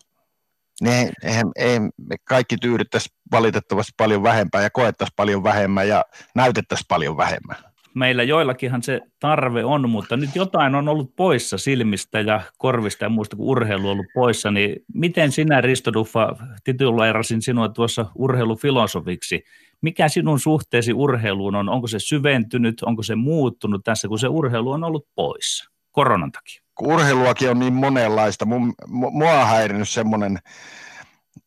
[0.81, 6.05] niin eihän, ei, me kaikki tyydyttäisi valitettavasti paljon vähempää ja koettaisiin paljon vähemmän ja
[6.35, 12.21] näytettäisiin paljon vähemmän meillä joillakinhan se tarve on, mutta nyt jotain on ollut poissa silmistä
[12.21, 17.43] ja korvista ja muusta, kun urheilu on ollut poissa, niin miten sinä Risto Duffa tituleerasin
[17.43, 19.45] sinua tuossa urheilufilosofiksi?
[19.81, 21.69] Mikä sinun suhteesi urheiluun on?
[21.69, 26.63] Onko se syventynyt, onko se muuttunut tässä, kun se urheilu on ollut poissa koronan takia?
[26.81, 28.45] Urheiluakin on niin monenlaista.
[28.89, 30.39] Mua on häirinyt semmoinen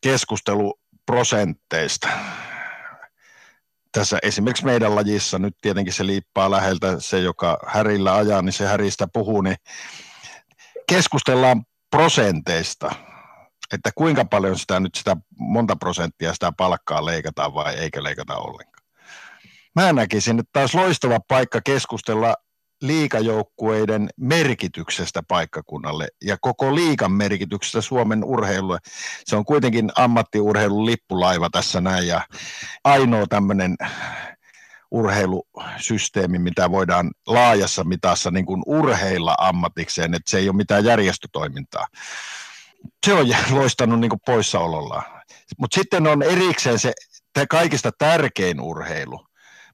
[0.02, 2.10] keskustelu prosentteista
[3.92, 8.68] tässä esimerkiksi meidän lajissa, nyt tietenkin se liippaa läheltä se, joka härillä ajaa, niin se
[8.68, 9.56] häristä puhuu, niin
[10.90, 12.92] keskustellaan prosenteista,
[13.74, 18.88] että kuinka paljon sitä nyt sitä monta prosenttia sitä palkkaa leikataan vai eikö leikata ollenkaan.
[19.76, 22.36] Mä näkisin, että taas loistava paikka keskustella
[22.82, 28.78] liikajoukkueiden merkityksestä paikkakunnalle ja koko liikan merkityksestä Suomen urheilulle.
[29.26, 32.22] Se on kuitenkin ammattiurheilun lippulaiva tässä näin ja
[32.84, 33.76] ainoa tämmöinen
[34.92, 41.88] urheilusysteemi, mitä voidaan laajassa mitassa niin kuin urheilla ammatikseen, että se ei ole mitään järjestötoimintaa.
[43.06, 45.04] Se on loistanut niin kuin poissaolollaan.
[45.60, 46.94] Mutta sitten on erikseen se
[47.50, 49.26] kaikista tärkein urheilu,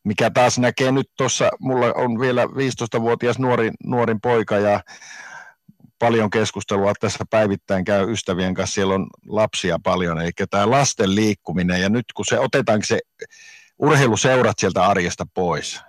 [0.03, 4.81] mikä taas näkee nyt tuossa, mulla on vielä 15-vuotias nuori, nuorin poika ja
[5.99, 11.81] paljon keskustelua tässä päivittäin käy ystävien kanssa, siellä on lapsia paljon, eli tämä lasten liikkuminen,
[11.81, 12.99] ja nyt kun se otetaan se
[13.79, 15.81] urheiluseurat sieltä arjesta pois,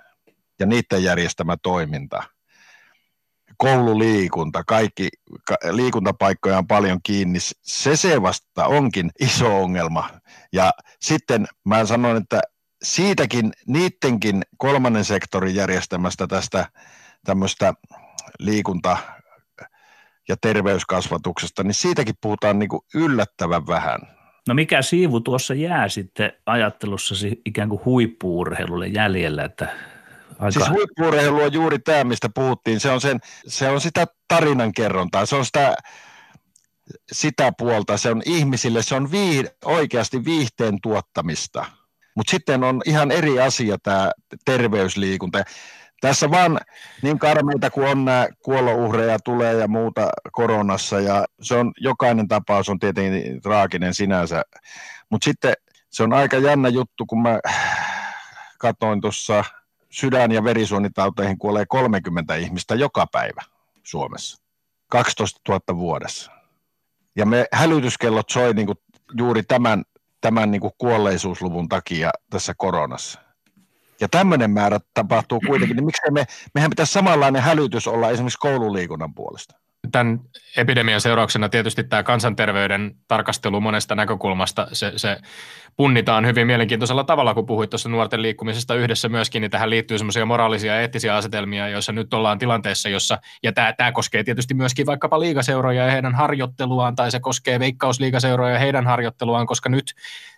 [0.61, 2.23] ja niiden järjestämä toiminta,
[3.57, 5.09] koululiikunta, kaikki
[5.71, 10.11] liikuntapaikkoja on paljon kiinni, se se vasta onkin iso ongelma.
[10.53, 12.41] Ja sitten mä sanon, että
[12.85, 16.69] siitäkin, niidenkin kolmannen sektorin järjestämästä tästä
[17.25, 17.75] tämmöistä
[18.39, 18.99] liikunta-
[20.29, 24.01] ja terveyskasvatuksesta, niin siitäkin puhutaan niin kuin yllättävän vähän.
[24.49, 29.69] No mikä siivu tuossa jää sitten ajattelussasi ikään kuin huippuurheilulle jäljellä, että
[30.39, 30.51] Aika...
[30.51, 32.81] Siis huippuurheilu on juuri tämä, mistä puhuttiin.
[32.81, 35.75] Se on, sen, se on sitä tarinankerrontaa, se on sitä,
[37.13, 41.67] sitä puolta, se on ihmisille, se on viih, oikeasti viihteen tuottamista–
[42.15, 44.11] mutta sitten on ihan eri asia tämä
[44.45, 45.45] terveysliikunta.
[46.01, 46.61] Tässä vaan
[47.03, 52.69] niin karmeita kuin on nämä kuolouhreja tulee ja muuta koronassa ja se on, jokainen tapaus
[52.69, 54.43] on tietenkin traaginen sinänsä,
[55.11, 55.55] mutta sitten
[55.91, 57.41] se on aika jännä juttu, kun mä
[58.59, 59.45] katoin tuossa
[59.91, 63.43] sydän- ja verisuonitauteihin kuolee 30 ihmistä joka päivä
[63.83, 64.43] Suomessa.
[64.91, 66.33] 12 000 vuodessa.
[67.17, 68.79] Ja me hälytyskellot soi niin kuin
[69.19, 69.85] juuri tämän
[70.25, 73.21] tämän niin kuin kuolleisuusluvun takia tässä koronassa.
[74.01, 79.15] Ja tämmöinen määrä tapahtuu kuitenkin, niin miksi me, mehän pitäisi samanlainen hälytys olla esimerkiksi koululiikunnan
[79.15, 79.55] puolesta?
[79.93, 80.21] Tämän
[80.57, 85.17] epidemian seurauksena tietysti tämä kansanterveyden tarkastelu monesta näkökulmasta, se, se
[85.77, 90.27] punnitaan hyvin mielenkiintoisella tavalla, kun puhuit tuossa nuorten liikkumisesta yhdessä myöskin, niin tähän liittyy semmoisia
[90.27, 94.87] moraalisia ja eettisiä asetelmia, joissa nyt ollaan tilanteessa, jossa, ja tämä, tämä koskee tietysti myöskin
[94.87, 99.95] vaikkapa liigaseuroja ja heidän harjoitteluaan, tai se koskee veikkausliigaseuroja ja heidän harjoitteluaan, koska nyt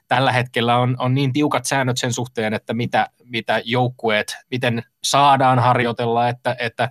[0.09, 5.59] tällä hetkellä on, on niin tiukat säännöt sen suhteen, että mitä, mitä joukkueet, miten saadaan
[5.59, 6.91] harjoitella, että, että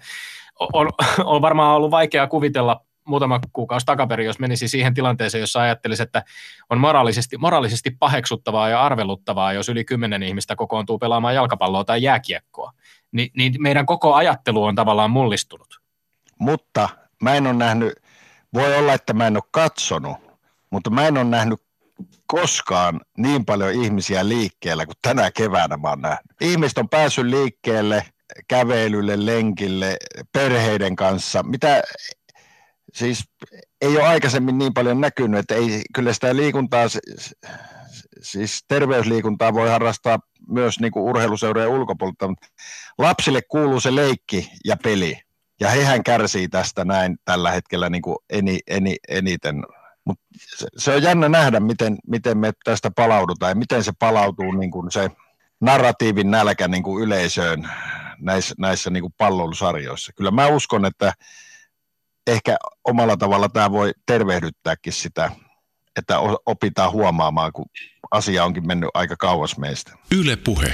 [0.60, 0.89] on,
[1.24, 6.24] on varmaan ollut vaikea kuvitella muutama kuukausi takaperin, jos menisi siihen tilanteeseen, jossa ajattelisi, että
[6.70, 12.72] on moraalisesti, moraalisesti paheksuttavaa ja arveluttavaa, jos yli kymmenen ihmistä kokoontuu pelaamaan jalkapalloa tai jääkiekkoa.
[13.12, 15.82] Ni, niin meidän koko ajattelu on tavallaan mullistunut.
[16.39, 16.89] Mutta
[17.22, 17.93] mä en ole nähnyt,
[18.53, 20.18] voi olla, että mä en ole katsonut,
[20.70, 21.60] mutta mä en ole nähnyt
[22.28, 26.32] koskaan niin paljon ihmisiä liikkeellä kuin tänä keväänä mä oon nähnyt.
[26.41, 28.06] Ihmiset on päässyt liikkeelle–
[28.47, 29.97] kävelylle, lenkille,
[30.32, 31.84] perheiden kanssa, mitä
[32.93, 33.23] siis
[33.82, 36.86] ei ole aikaisemmin niin paljon näkynyt, että ei, kyllä sitä liikuntaa,
[38.21, 40.19] siis terveysliikuntaa voi harrastaa
[40.49, 42.47] myös niin kuin urheiluseurojen ulkopuolelta, mutta
[42.97, 45.19] lapsille kuuluu se leikki ja peli,
[45.59, 49.63] ja hehän kärsii tästä näin tällä hetkellä niin kuin eni, eni, eniten.
[50.05, 50.19] Mut
[50.78, 54.91] se, on jännä nähdä, miten, miten me tästä palaudutaan ja miten se palautuu niin kuin
[54.91, 55.09] se
[55.61, 57.69] narratiivin nälkä niin kuin yleisöön
[58.20, 60.11] näissä, näissä niin kuin palloilusarjoissa.
[60.16, 61.13] Kyllä mä uskon, että
[62.28, 65.32] ehkä omalla tavalla tämä voi tervehdyttääkin sitä,
[65.95, 67.66] että opitaan huomaamaan, kun
[68.11, 69.91] asia onkin mennyt aika kauas meistä.
[70.20, 70.74] Yle puhe.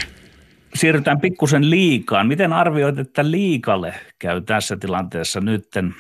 [0.76, 2.28] Siirrytään pikkusen liikaan.
[2.28, 5.96] Miten arvioit, että liikalle käy tässä tilanteessa nytten?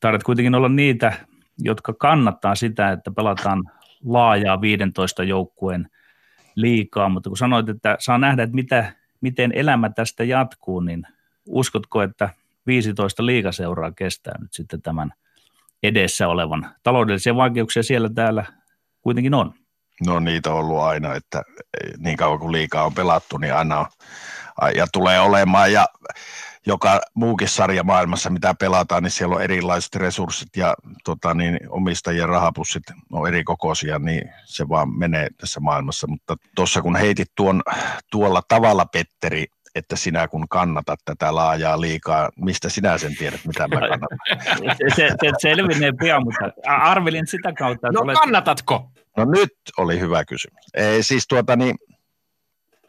[0.00, 1.12] Taidat kuitenkin olla niitä,
[1.58, 3.64] jotka kannattaa sitä, että pelataan
[4.04, 5.88] laajaa 15 joukkueen
[6.54, 11.06] liikaa, mutta kun sanoit, että saa nähdä, että mitä, miten elämä tästä jatkuu, niin
[11.46, 12.28] uskotko, että
[12.66, 15.12] 15 liikaseuraa kestää nyt sitten tämän
[15.82, 18.44] edessä olevan taloudellisia vaikeuksia siellä täällä
[19.00, 19.54] kuitenkin on?
[20.06, 21.42] No niitä on ollut aina, että
[21.98, 23.86] niin kauan kuin liikaa on pelattu, niin aina on,
[24.76, 25.72] ja tulee olemaan.
[25.72, 25.86] Ja
[26.66, 32.28] joka muukin sarja maailmassa, mitä pelataan, niin siellä on erilaiset resurssit ja tota, niin, omistajien
[32.28, 32.82] rahapussit
[33.12, 36.06] on eri kokoisia, niin se vaan menee tässä maailmassa.
[36.06, 37.62] Mutta tuossa kun heitit tuon,
[38.10, 43.68] tuolla tavalla, Petteri, että sinä kun kannatat tätä laajaa liikaa, mistä sinä sen tiedät, mitä
[43.68, 44.18] mä kannatan?
[44.78, 47.88] se, se, se selvinee pian, mutta arvelin sitä kautta.
[47.88, 48.18] Että no olet...
[48.18, 48.90] kannatatko?
[49.16, 50.64] No nyt oli hyvä kysymys.
[50.74, 51.76] Ei, siis tuota niin,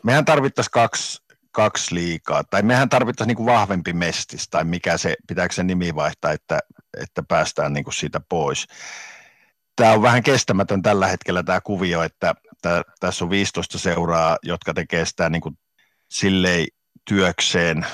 [0.04, 1.21] mehän tarvittaisiin kaksi,
[1.52, 5.96] kaksi liikaa, tai mehän tarvittaisiin niin kuin vahvempi mestis, tai mikä se, pitääkö se nimi
[5.96, 6.60] vaihtaa, että,
[7.02, 8.68] että päästään niin kuin siitä pois.
[9.76, 14.74] Tämä on vähän kestämätön tällä hetkellä tämä kuvio, että tää, tässä on 15 seuraa, jotka
[14.74, 15.58] tekee sitä niin kuin
[16.10, 16.68] silleen
[17.06, 17.86] työkseen,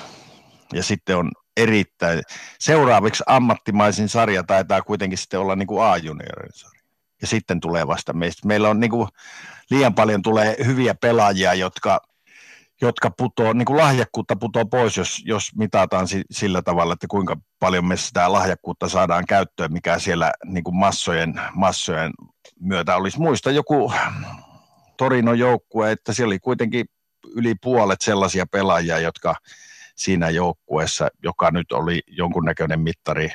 [0.74, 2.22] ja sitten on erittäin,
[2.60, 6.82] seuraaviksi ammattimaisin sarja taitaa kuitenkin sitten olla niin kuin A-juniorin sarja.
[7.22, 8.47] Ja sitten tulee vasta meistä.
[8.47, 9.08] Meillä on niin kuin,
[9.70, 12.01] liian paljon tulee hyviä pelaajia, jotka
[12.82, 17.86] jotka putoo, niin kuin lahjakkuutta putoo pois, jos, jos mitataan sillä tavalla, että kuinka paljon
[17.86, 22.11] me sitä lahjakkuutta saadaan käyttöön, mikä siellä niin kuin massojen, massojen
[22.59, 23.19] myötä olisi.
[23.19, 23.93] Muista joku
[24.97, 26.86] Torinon joukkue, että siellä oli kuitenkin
[27.36, 29.36] yli puolet sellaisia pelaajia, jotka
[29.95, 33.30] siinä joukkueessa, joka nyt oli jonkunnäköinen mittari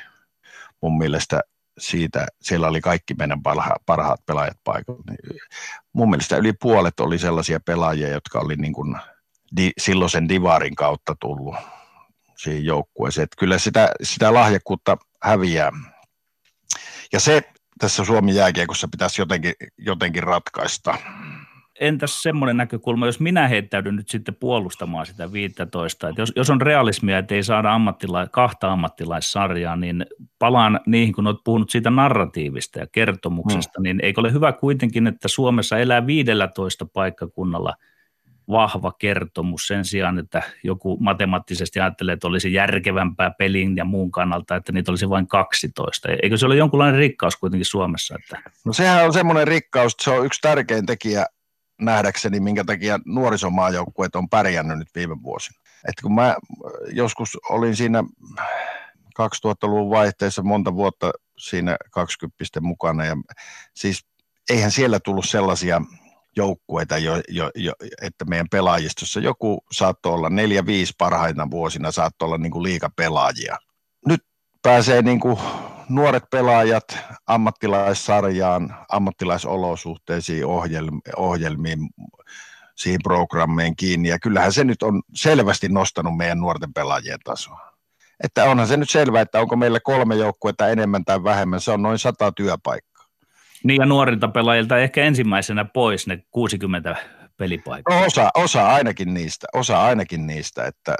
[0.81, 1.41] mun mielestä
[1.77, 3.41] siitä, siellä oli kaikki meidän
[3.85, 5.03] parhaat pelaajat paikalla.
[5.93, 8.95] Mun mielestä yli puolet oli sellaisia pelaajia, jotka oli niin kuin
[9.57, 11.55] di, silloisen divarin kautta tullut
[12.37, 13.23] siihen joukkueeseen.
[13.23, 15.71] Että kyllä sitä, sitä lahjakkuutta häviää.
[17.13, 17.41] Ja se
[17.79, 20.97] tässä Suomen jääkiekossa pitäisi jotenkin, jotenkin ratkaista.
[21.79, 26.61] Entäs semmoinen näkökulma, jos minä heittäydyn nyt sitten puolustamaan sitä 15, että jos, jos on
[26.61, 30.05] realismia, että ei saada ammattila- kahta ammattilaissarjaa, niin
[30.39, 33.83] palaan niihin, kun olet puhunut siitä narratiivista ja kertomuksesta, hmm.
[33.83, 37.73] niin eikö ole hyvä kuitenkin, että Suomessa elää 15 paikkakunnalla–
[38.49, 44.55] vahva kertomus sen sijaan, että joku matemaattisesti ajattelee, että olisi järkevämpää pelin ja muun kannalta,
[44.55, 46.09] että niitä olisi vain 12.
[46.23, 48.15] Eikö se ole jonkunlainen rikkaus kuitenkin Suomessa?
[48.19, 48.51] Että...
[48.65, 51.25] No sehän on semmoinen rikkaus, että se on yksi tärkein tekijä
[51.81, 55.59] nähdäkseni, minkä takia nuorisomaajoukkueet on pärjännyt nyt viime vuosina.
[55.87, 56.35] Et kun mä
[56.91, 58.03] joskus olin siinä
[59.19, 63.15] 2000-luvun vaihteessa monta vuotta siinä 20 mukana ja
[63.73, 64.05] siis
[64.49, 65.81] eihän siellä tullut sellaisia
[66.35, 72.25] joukkueita, jo, jo, jo, että meidän pelaajistossa joku saattoi olla neljä, viisi parhaina vuosina, saattoi
[72.25, 73.57] olla niin kuin liikapelaajia.
[74.07, 74.21] Nyt
[74.61, 75.37] pääsee niin kuin
[75.89, 80.45] nuoret pelaajat ammattilaissarjaan, ammattilaisolosuhteisiin,
[81.17, 81.89] ohjelmiin,
[82.75, 87.73] siihen programmeen kiinni, ja kyllähän se nyt on selvästi nostanut meidän nuorten pelaajien tasoa.
[88.23, 91.81] Että onhan se nyt selvää, että onko meillä kolme joukkuetta enemmän tai vähemmän, se on
[91.81, 92.92] noin sata työpaikkaa
[93.63, 96.95] niin ja nuorilta pelaajilta ehkä ensimmäisenä pois ne 60
[97.37, 97.99] pelipaikkaa.
[97.99, 100.95] No osa, osa ainakin niistä, osa ainakin niistä, että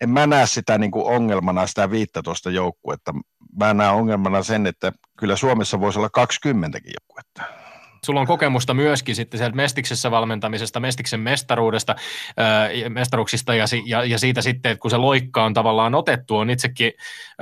[0.00, 3.14] en mä näe sitä niin kuin ongelmana sitä 15 joukkuetta.
[3.58, 7.67] Mä näen ongelmana sen, että kyllä Suomessa voisi olla 20 joukkuetta.
[8.08, 11.94] Sulla on kokemusta myöskin sitten sieltä Mestiksessä valmentamisesta, Mestiksen mestaruudesta,
[12.40, 16.50] äh, mestaruuksista ja, ja, ja siitä sitten, että kun se loikka on tavallaan otettu, on
[16.50, 16.92] itsekin,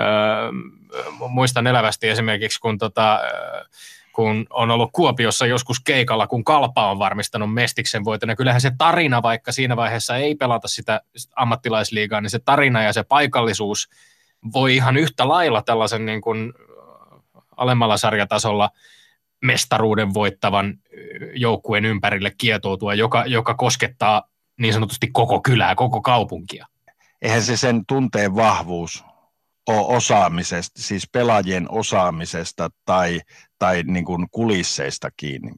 [0.00, 3.66] äh, muistan elävästi esimerkiksi, kun tota, äh,
[4.12, 8.36] kun on ollut Kuopiossa joskus keikalla, kun Kalpa on varmistanut Mestiksen voiton.
[8.36, 11.00] Kyllähän se tarina, vaikka siinä vaiheessa ei pelata sitä
[11.36, 13.88] ammattilaisliigaa, niin se tarina ja se paikallisuus
[14.52, 16.52] voi ihan yhtä lailla tällaisen niin kuin
[17.56, 18.70] alemmalla sarjatasolla–
[19.46, 20.74] mestaruuden voittavan
[21.34, 24.22] joukkueen ympärille kietoutua, joka, joka koskettaa
[24.60, 26.66] niin sanotusti koko kylää, koko kaupunkia.
[27.22, 29.04] Eihän se sen tunteen vahvuus
[29.66, 33.20] ole osaamisesta, siis pelaajien osaamisesta tai,
[33.58, 35.52] tai niin kuin kulisseista kiinni.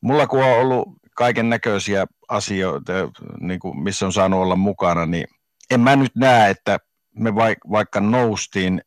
[0.00, 2.92] Mulla kun on ollut kaiken näköisiä asioita,
[3.40, 5.26] niin kuin missä on saanut olla mukana, niin
[5.70, 6.78] en mä nyt näe, että
[7.14, 7.34] me
[7.70, 8.82] vaikka noustiin,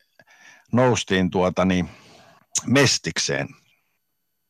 [0.71, 1.89] noustiin tuota niin,
[2.67, 3.47] mestikseen–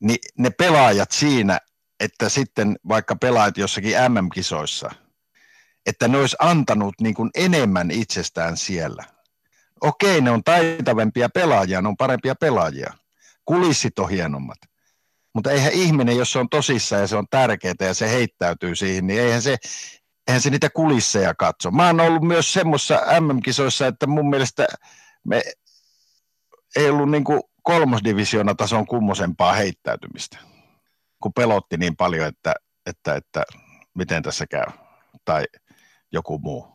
[0.04, 1.60] niin ne pelaajat siinä,
[2.00, 4.92] että sitten vaikka pelaajat jossakin MM-kisoissa,
[5.86, 9.04] että ne olisi antanut niin kuin enemmän itsestään siellä.
[9.82, 12.94] Okei, ne on taitavempia pelaajia, ne on parempia pelaajia.
[13.46, 14.58] Kulissit on hienommat.
[15.34, 19.08] Mutta eihän ihminen, jos se on tosissaan ja se on tärkeää ja se heittäytyy siihen,
[19.08, 19.58] niin eihän se,
[20.28, 21.72] eihän se niitä kulisseja katso.
[21.72, 24.68] Mä oon ollut myös semmoisessa MM-kisoissa, että mun mielestä
[25.24, 25.44] me
[26.76, 30.38] ei ollut niin kuin kolmosdivisiona tason kummosempaa heittäytymistä,
[31.24, 32.54] kun pelotti niin paljon, että,
[32.86, 33.44] että, että
[33.94, 34.66] miten tässä käy,
[35.26, 35.46] tai
[36.12, 36.74] joku muu.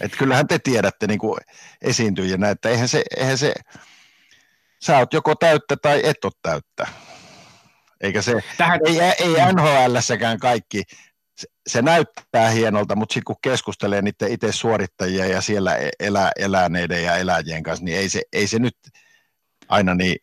[0.00, 1.40] Et kyllähän te tiedätte niin kuin
[1.82, 3.54] esiintyjänä, että eihän se, eihän se,
[4.84, 6.86] sä oot joko täyttä tai et ole täyttä.
[8.00, 8.80] Eikä se, Tähän...
[8.86, 10.82] ei, ei NHLssäkään kaikki,
[11.36, 16.30] se, se näyttää hienolta, mutta sitten kun keskustelee niiden itse suorittajia ja siellä e- elää,
[16.36, 18.76] eläneiden ja eläjien kanssa, niin ei se, ei se nyt
[19.68, 20.16] aina niin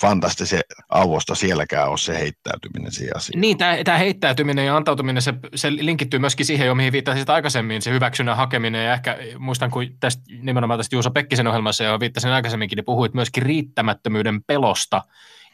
[0.00, 3.40] fantastisen auosta sielläkään ole se heittäytyminen siihen asiaan.
[3.40, 7.90] Niin, tämä heittäytyminen ja antautuminen, se, se linkittyy myöskin siihen jo, mihin viittasit aikaisemmin, se
[7.90, 12.76] hyväksynnän hakeminen ja ehkä muistan, kun tästä, nimenomaan tästä Juuso Pekkisen ohjelmassa, jo viittasin aikaisemminkin,
[12.76, 15.02] niin puhuit myöskin riittämättömyyden pelosta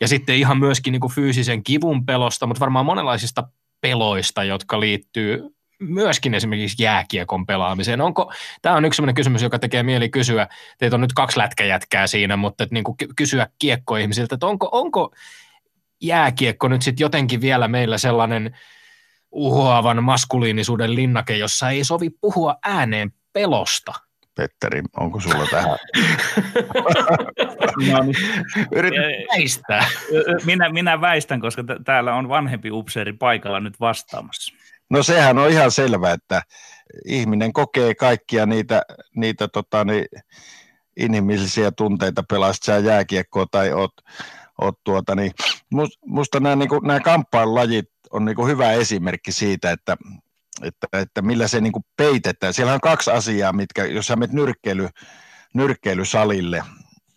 [0.00, 3.48] ja sitten ihan myöskin niin kuin fyysisen kivun pelosta, mutta varmaan monenlaisista
[3.80, 8.00] peloista, jotka liittyy myöskin esimerkiksi jääkiekon pelaamiseen.
[8.00, 10.48] Onko, tämä on yksi sellainen kysymys, joka tekee mieli kysyä,
[10.78, 15.14] teitä on nyt kaksi lätkäjätkää siinä, mutta että niin kuin kysyä kiekkoihmisiltä, että onko, onko
[16.00, 18.56] jääkiekko nyt sitten jotenkin vielä meillä sellainen
[19.30, 23.92] uhoavan maskuliinisuuden linnake, jossa ei sovi puhua ääneen pelosta?
[24.34, 25.78] Petteri, onko sulla tähän?
[27.90, 28.16] no, niin.
[28.72, 29.86] Yritän väistää.
[30.44, 34.54] Minä, minä väistän, koska t- täällä on vanhempi upseeri paikalla nyt vastaamassa.
[34.90, 36.42] No sehän on ihan selvä, että
[37.04, 38.82] ihminen kokee kaikkia niitä,
[39.16, 40.06] niitä tota, niin,
[40.96, 43.92] inhimillisiä tunteita, pelasit sä jääkiekkoa tai oot,
[44.60, 45.32] oot tuota, niin,
[46.06, 49.96] musta nämä, niin kuin, nämä kamppailulajit on niin kuin hyvä esimerkki siitä, että,
[50.62, 52.54] että, että millä se niin kuin peitetään.
[52.54, 54.88] Siellä on kaksi asiaa, mitkä, jos sä menet nyrkkeily,
[55.54, 56.64] nyrkkeilysalille,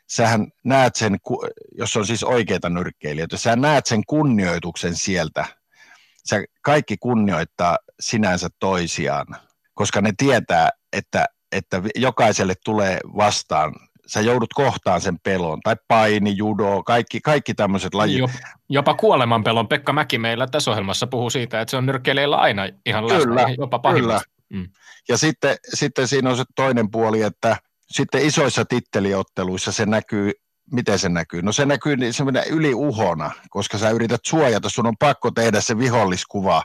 [0.08, 1.18] sähän näet sen,
[1.78, 5.46] jos on siis oikeita nyrkkeilijöitä, sä näet sen kunnioituksen sieltä–
[6.26, 9.26] sä kaikki kunnioittaa sinänsä toisiaan,
[9.74, 13.76] koska ne tietää, että, että jokaiselle tulee vastaan
[14.10, 18.32] sä joudut kohtaan sen pelon, tai paini, judo, kaikki, kaikki tämmöiset lajit.
[18.70, 19.68] Jopa kuolemanpelon.
[19.68, 23.56] Pekka Mäki meillä tässä ohjelmassa puhuu siitä, että se on nyrkkeilijällä aina ihan kyllä, läsnä,
[23.58, 24.30] jopa pahimmasta.
[24.50, 24.70] Mm.
[25.10, 27.58] Ja sitten, sitten siinä on se toinen puoli, että
[27.92, 30.32] sitten isoissa titteliotteluissa se näkyy
[30.72, 31.42] miten se näkyy?
[31.42, 35.78] No se näkyy niin semmoinen yliuhona, koska sä yrität suojata, sun on pakko tehdä se
[35.78, 36.64] viholliskuva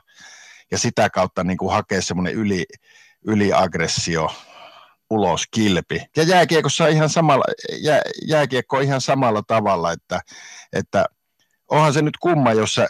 [0.71, 2.65] ja sitä kautta niin kuin hakea semmoinen yli,
[3.27, 4.31] yliaggressio
[5.11, 6.03] ulos kilpi.
[6.17, 7.45] Ja jääkiekossa ihan samalla,
[7.81, 10.21] jää, jääkiekko on ihan samalla tavalla, että,
[10.73, 11.07] että
[11.71, 12.87] onhan se nyt kumma, jossa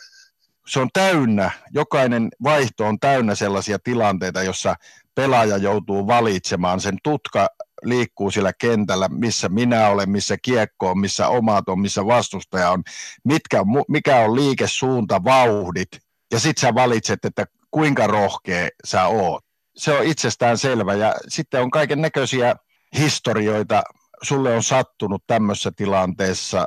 [0.66, 4.76] se on täynnä, jokainen vaihto on täynnä sellaisia tilanteita, jossa
[5.14, 7.48] pelaaja joutuu valitsemaan sen tutka
[7.84, 12.82] liikkuu sillä kentällä, missä minä olen, missä kiekko on, missä omat on, missä vastustaja on,
[13.24, 15.88] mitkä, mikä on liikesuunta, vauhdit,
[16.32, 19.44] ja sitten sä valitset, että kuinka rohkea sä oot.
[19.76, 22.56] Se on itsestään selvä, ja sitten on kaiken näköisiä
[22.98, 23.82] historioita,
[24.22, 26.64] sulle on sattunut tämmöisessä tilanteessa,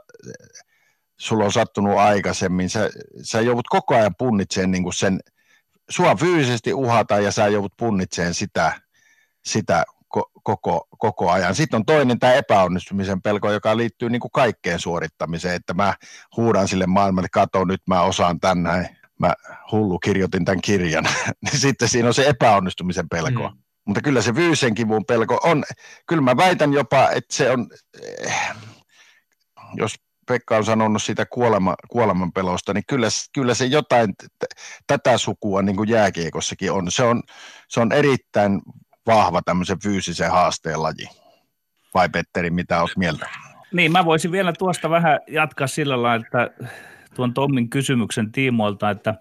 [1.20, 2.89] sulla on sattunut aikaisemmin, sä,
[3.24, 5.20] sä joudut koko ajan punnitsemaan niin sen,
[5.89, 8.82] sua fyysisesti uhata ja sä joudut punnitsemaan sitä,
[9.45, 9.84] sitä
[10.43, 11.55] koko, koko ajan.
[11.55, 15.93] Sitten on toinen tämä epäonnistumisen pelko, joka liittyy niin kuin kaikkeen suorittamiseen, että mä
[16.38, 19.34] huudan sille maailmalle, kato nyt mä osaan tänne, mä
[19.72, 21.05] hullu kirjoitin tämän kirjan.
[21.43, 23.49] Niin sitten siinä on se epäonnistumisen pelko.
[23.49, 23.58] Mm.
[23.86, 25.64] Mutta kyllä se fyysisen kivun pelko on,
[26.08, 27.68] kyllä mä väitän jopa, että se on,
[28.01, 28.51] eh,
[29.76, 29.95] jos
[30.28, 35.62] Pekka on sanonut siitä kuolema, kuoleman pelosta, niin kyllä, kyllä se jotain t- tätä sukua
[35.62, 36.91] niin kuin jääkiekossakin on.
[36.91, 37.24] Se on,
[37.68, 38.62] se on erittäin
[39.08, 41.10] vahva tämmöisen fyysisen haasteen laji.
[41.93, 43.30] Vai Petteri, mitä olet mieltä?
[43.74, 46.68] Niin, mä voisin vielä tuosta vähän jatkaa sillä lailla, että
[47.16, 49.16] tuon Tommin kysymyksen tiimoilta, että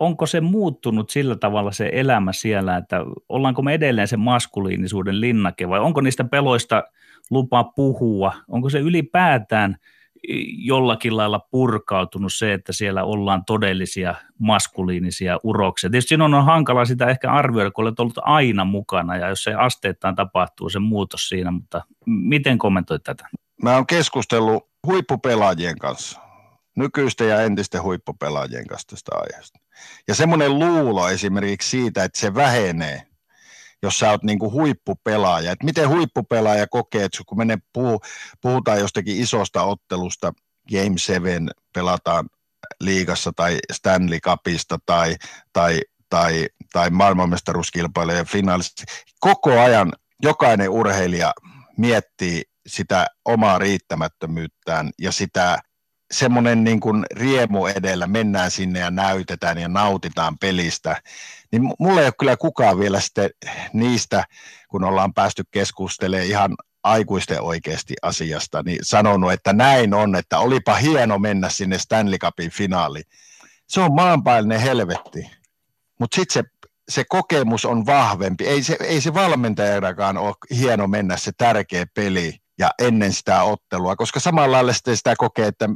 [0.00, 5.68] onko se muuttunut sillä tavalla se elämä siellä, että ollaanko me edelleen sen maskuliinisuuden linnake
[5.68, 6.82] vai onko niistä peloista
[7.30, 9.76] lupa puhua, onko se ylipäätään–
[10.56, 15.90] jollakin lailla purkautunut se, että siellä ollaan todellisia maskuliinisia uroksia.
[15.90, 19.54] Tietysti sinun on hankala sitä ehkä arvioida, kun olet ollut aina mukana ja jos se
[19.54, 23.28] asteittain tapahtuu se muutos siinä, mutta miten kommentoit tätä?
[23.62, 26.20] Mä oon keskustellut huippupelaajien kanssa,
[26.76, 29.60] nykyisten ja entisten huippupelaajien kanssa tästä aiheesta.
[30.08, 33.02] Ja semmoinen luulo esimerkiksi siitä, että se vähenee,
[33.82, 35.52] jos sä oot niinku huippupelaaja.
[35.52, 38.00] Et miten huippupelaaja kokee, että kun menee puhu,
[38.40, 40.32] puhutaan jostakin isosta ottelusta,
[40.70, 42.28] Game 7 pelataan
[42.80, 45.16] liigassa tai Stanley Cupista tai,
[45.52, 48.84] tai, tai, tai maailmanmestaruuskilpailujen finaalissa.
[49.20, 51.32] Koko ajan jokainen urheilija
[51.76, 55.58] miettii sitä omaa riittämättömyyttään ja sitä
[56.12, 61.02] semmoinen niin kuin riemu edellä, mennään sinne ja näytetään ja nautitaan pelistä,
[61.52, 63.30] niin mulla ei ole kyllä kukaan vielä sitten
[63.72, 64.24] niistä,
[64.68, 70.74] kun ollaan päästy keskustelemaan ihan aikuisten oikeasti asiasta, niin sanonut, että näin on, että olipa
[70.74, 73.04] hieno mennä sinne Stanley Cupin finaaliin.
[73.68, 75.30] Se on maanpäällinen helvetti,
[76.00, 78.46] mutta sitten se, se kokemus on vahvempi.
[78.46, 83.96] Ei se, ei se valmentajanakaan ole hieno mennä se tärkeä peli ja ennen sitä ottelua,
[83.96, 85.68] koska samalla lailla sitten sitä kokee, että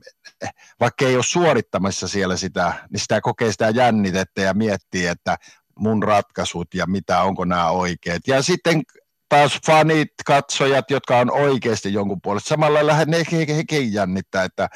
[0.80, 5.36] vaikka ei ole suorittamassa siellä sitä, niin sitä kokee sitä jännitettä ja miettii, että
[5.78, 8.22] mun ratkaisut ja mitä, onko nämä oikeat.
[8.26, 8.82] Ja sitten
[9.28, 12.48] taas fanit, katsojat, jotka on oikeasti jonkun puolesta.
[12.48, 13.24] Samalla lailla ne
[13.56, 14.68] hekin jännittää, että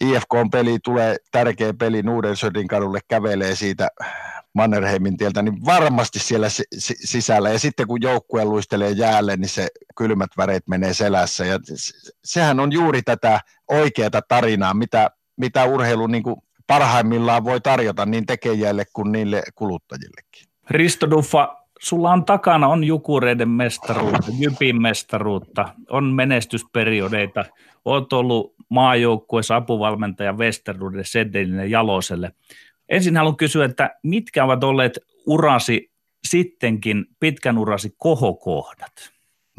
[0.00, 3.88] IFK-peli tulee, tärkeä peli Nuudensödin kadulle, kävelee siitä
[4.54, 6.46] Mannerheimin tieltä, niin varmasti siellä
[6.78, 7.50] sisällä.
[7.50, 11.44] Ja sitten kun joukkue luistelee jäälle, niin se kylmät väreet menee selässä.
[11.44, 11.58] Ja
[12.24, 16.36] sehän on juuri tätä oikeaa tarinaa, mitä, mitä urheilu niin kuin
[16.66, 20.48] parhaimmillaan voi tarjota niin tekijälle kuin niille kuluttajillekin.
[20.70, 27.44] Risto Duffa, sulla on takana on Jukureiden mestaruutta, Jypin mestaruutta, on menestysperiodeita,
[27.84, 32.32] olet ollut maajoukkueessa apuvalmentaja Westerudelle, Sedelille Jaloselle.
[32.88, 35.92] Ensin haluan kysyä, että mitkä ovat olleet urasi
[36.24, 38.92] sittenkin pitkän urasi kohokohdat?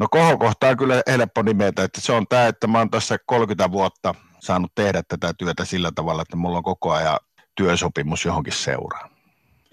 [0.00, 3.72] No kohokohta on kyllä helppo nimetä, että se on tämä, että mä oon tässä 30
[3.72, 7.18] vuotta saanut tehdä tätä työtä sillä tavalla, että mulla on koko ajan
[7.54, 9.10] työsopimus johonkin seuraan.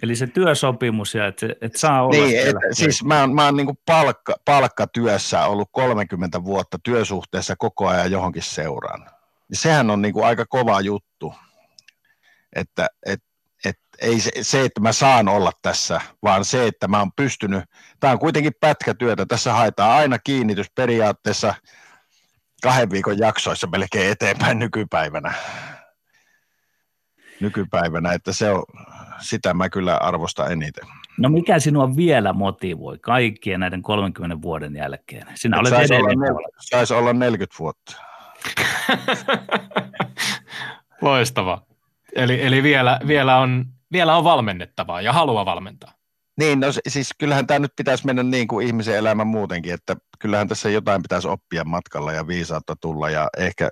[0.03, 3.57] Eli se työsopimus ja että et saa olla niin, et, siis mä oon, mä oon
[3.57, 9.09] niin palkka, palkkatyössä ollut 30 vuotta työsuhteessa koko ajan johonkin seuraan.
[9.49, 11.33] Ja sehän on niin aika kova juttu,
[12.55, 13.23] että et, et,
[14.03, 17.63] ei se, se, että mä saan olla tässä, vaan se, että mä oon pystynyt,
[17.99, 21.53] tämä on kuitenkin pätkätyötä, tässä haetaan aina kiinnitys periaatteessa
[22.63, 25.33] kahden viikon jaksoissa melkein eteenpäin nykypäivänä.
[27.39, 28.63] Nykypäivänä, että se on,
[29.21, 30.87] sitä mä kyllä arvostan eniten.
[31.17, 35.27] No mikä sinua vielä motivoi kaikkien näiden 30 vuoden jälkeen?
[35.35, 38.01] Sinä olet saisi olla, nel- saisi olla 40 vuotta.
[41.01, 41.61] Loistava.
[42.15, 45.93] Eli, eli vielä, vielä, on, vielä on valmennettavaa ja haluaa valmentaa.
[46.39, 50.47] Niin, no siis kyllähän tämä nyt pitäisi mennä niin kuin ihmisen elämä muutenkin, että kyllähän
[50.47, 53.69] tässä jotain pitäisi oppia matkalla ja viisautta tulla ja ehkä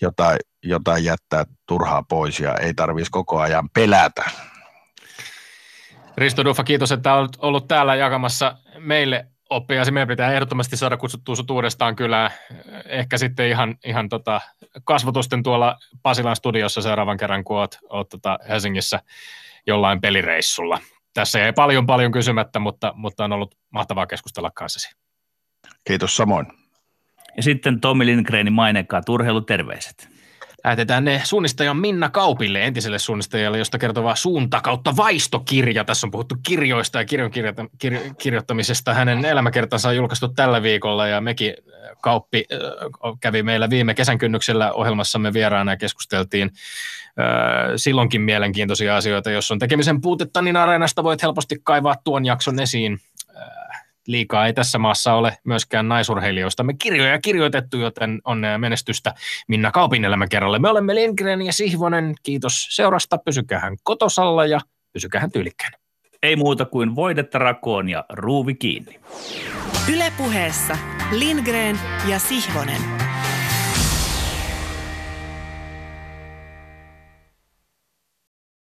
[0.00, 4.24] jotain, jotain jättää turhaa pois ja ei tarvitsisi koko ajan pelätä.
[6.16, 9.82] Risto Duffa, kiitos, että olet ollut täällä jakamassa meille oppia.
[9.90, 12.30] Meidän pitää ehdottomasti saada kutsuttua sinut uudestaan kyllä
[12.84, 14.40] ehkä sitten ihan, ihan tota
[14.84, 19.00] kasvotusten tuolla Pasilan studiossa seuraavan kerran, kun olet, olet tota Helsingissä
[19.66, 20.78] jollain pelireissulla.
[21.14, 24.96] Tässä jäi paljon paljon kysymättä, mutta, mutta on ollut mahtavaa keskustella kanssasi.
[25.84, 26.46] Kiitos samoin.
[27.36, 30.19] Ja sitten Tommi Lindgrenin mainekkaat urheiluterveiset.
[30.64, 35.84] Lähetetään ne suunnistajan Minna Kaupille, entiselle suunnistajalle, josta kertova suunta kautta vaistokirja.
[35.84, 38.94] Tässä on puhuttu kirjoista ja kirjon kir- kirjoittamisesta.
[38.94, 42.58] Hänen elämäkertansa on julkaistu tällä viikolla ja mekin äh, Kauppi äh,
[43.20, 46.50] kävi meillä viime kesän kynnyksellä ohjelmassamme vieraana ja keskusteltiin
[47.06, 49.30] äh, silloinkin mielenkiintoisia asioita.
[49.30, 52.98] Jos on tekemisen puutetta, niin Areenasta voit helposti kaivaa tuon jakson esiin
[54.10, 56.62] liikaa ei tässä maassa ole myöskään naisurheilijoista.
[56.62, 59.14] Me kirjoja kirjoitettu, joten onnea menestystä
[59.48, 60.58] Minna Kaupin elämäkerralle.
[60.58, 62.14] Me olemme Lindgren ja Sihvonen.
[62.22, 63.18] Kiitos seurasta.
[63.18, 64.60] Pysykähän kotosalla ja
[64.92, 65.72] pysykähän tyylikkään.
[66.22, 69.00] Ei muuta kuin voidetta rakoon ja ruuvi kiinni.
[69.94, 70.78] Ylepuheessa
[71.10, 73.09] Lindgren ja Sihvonen.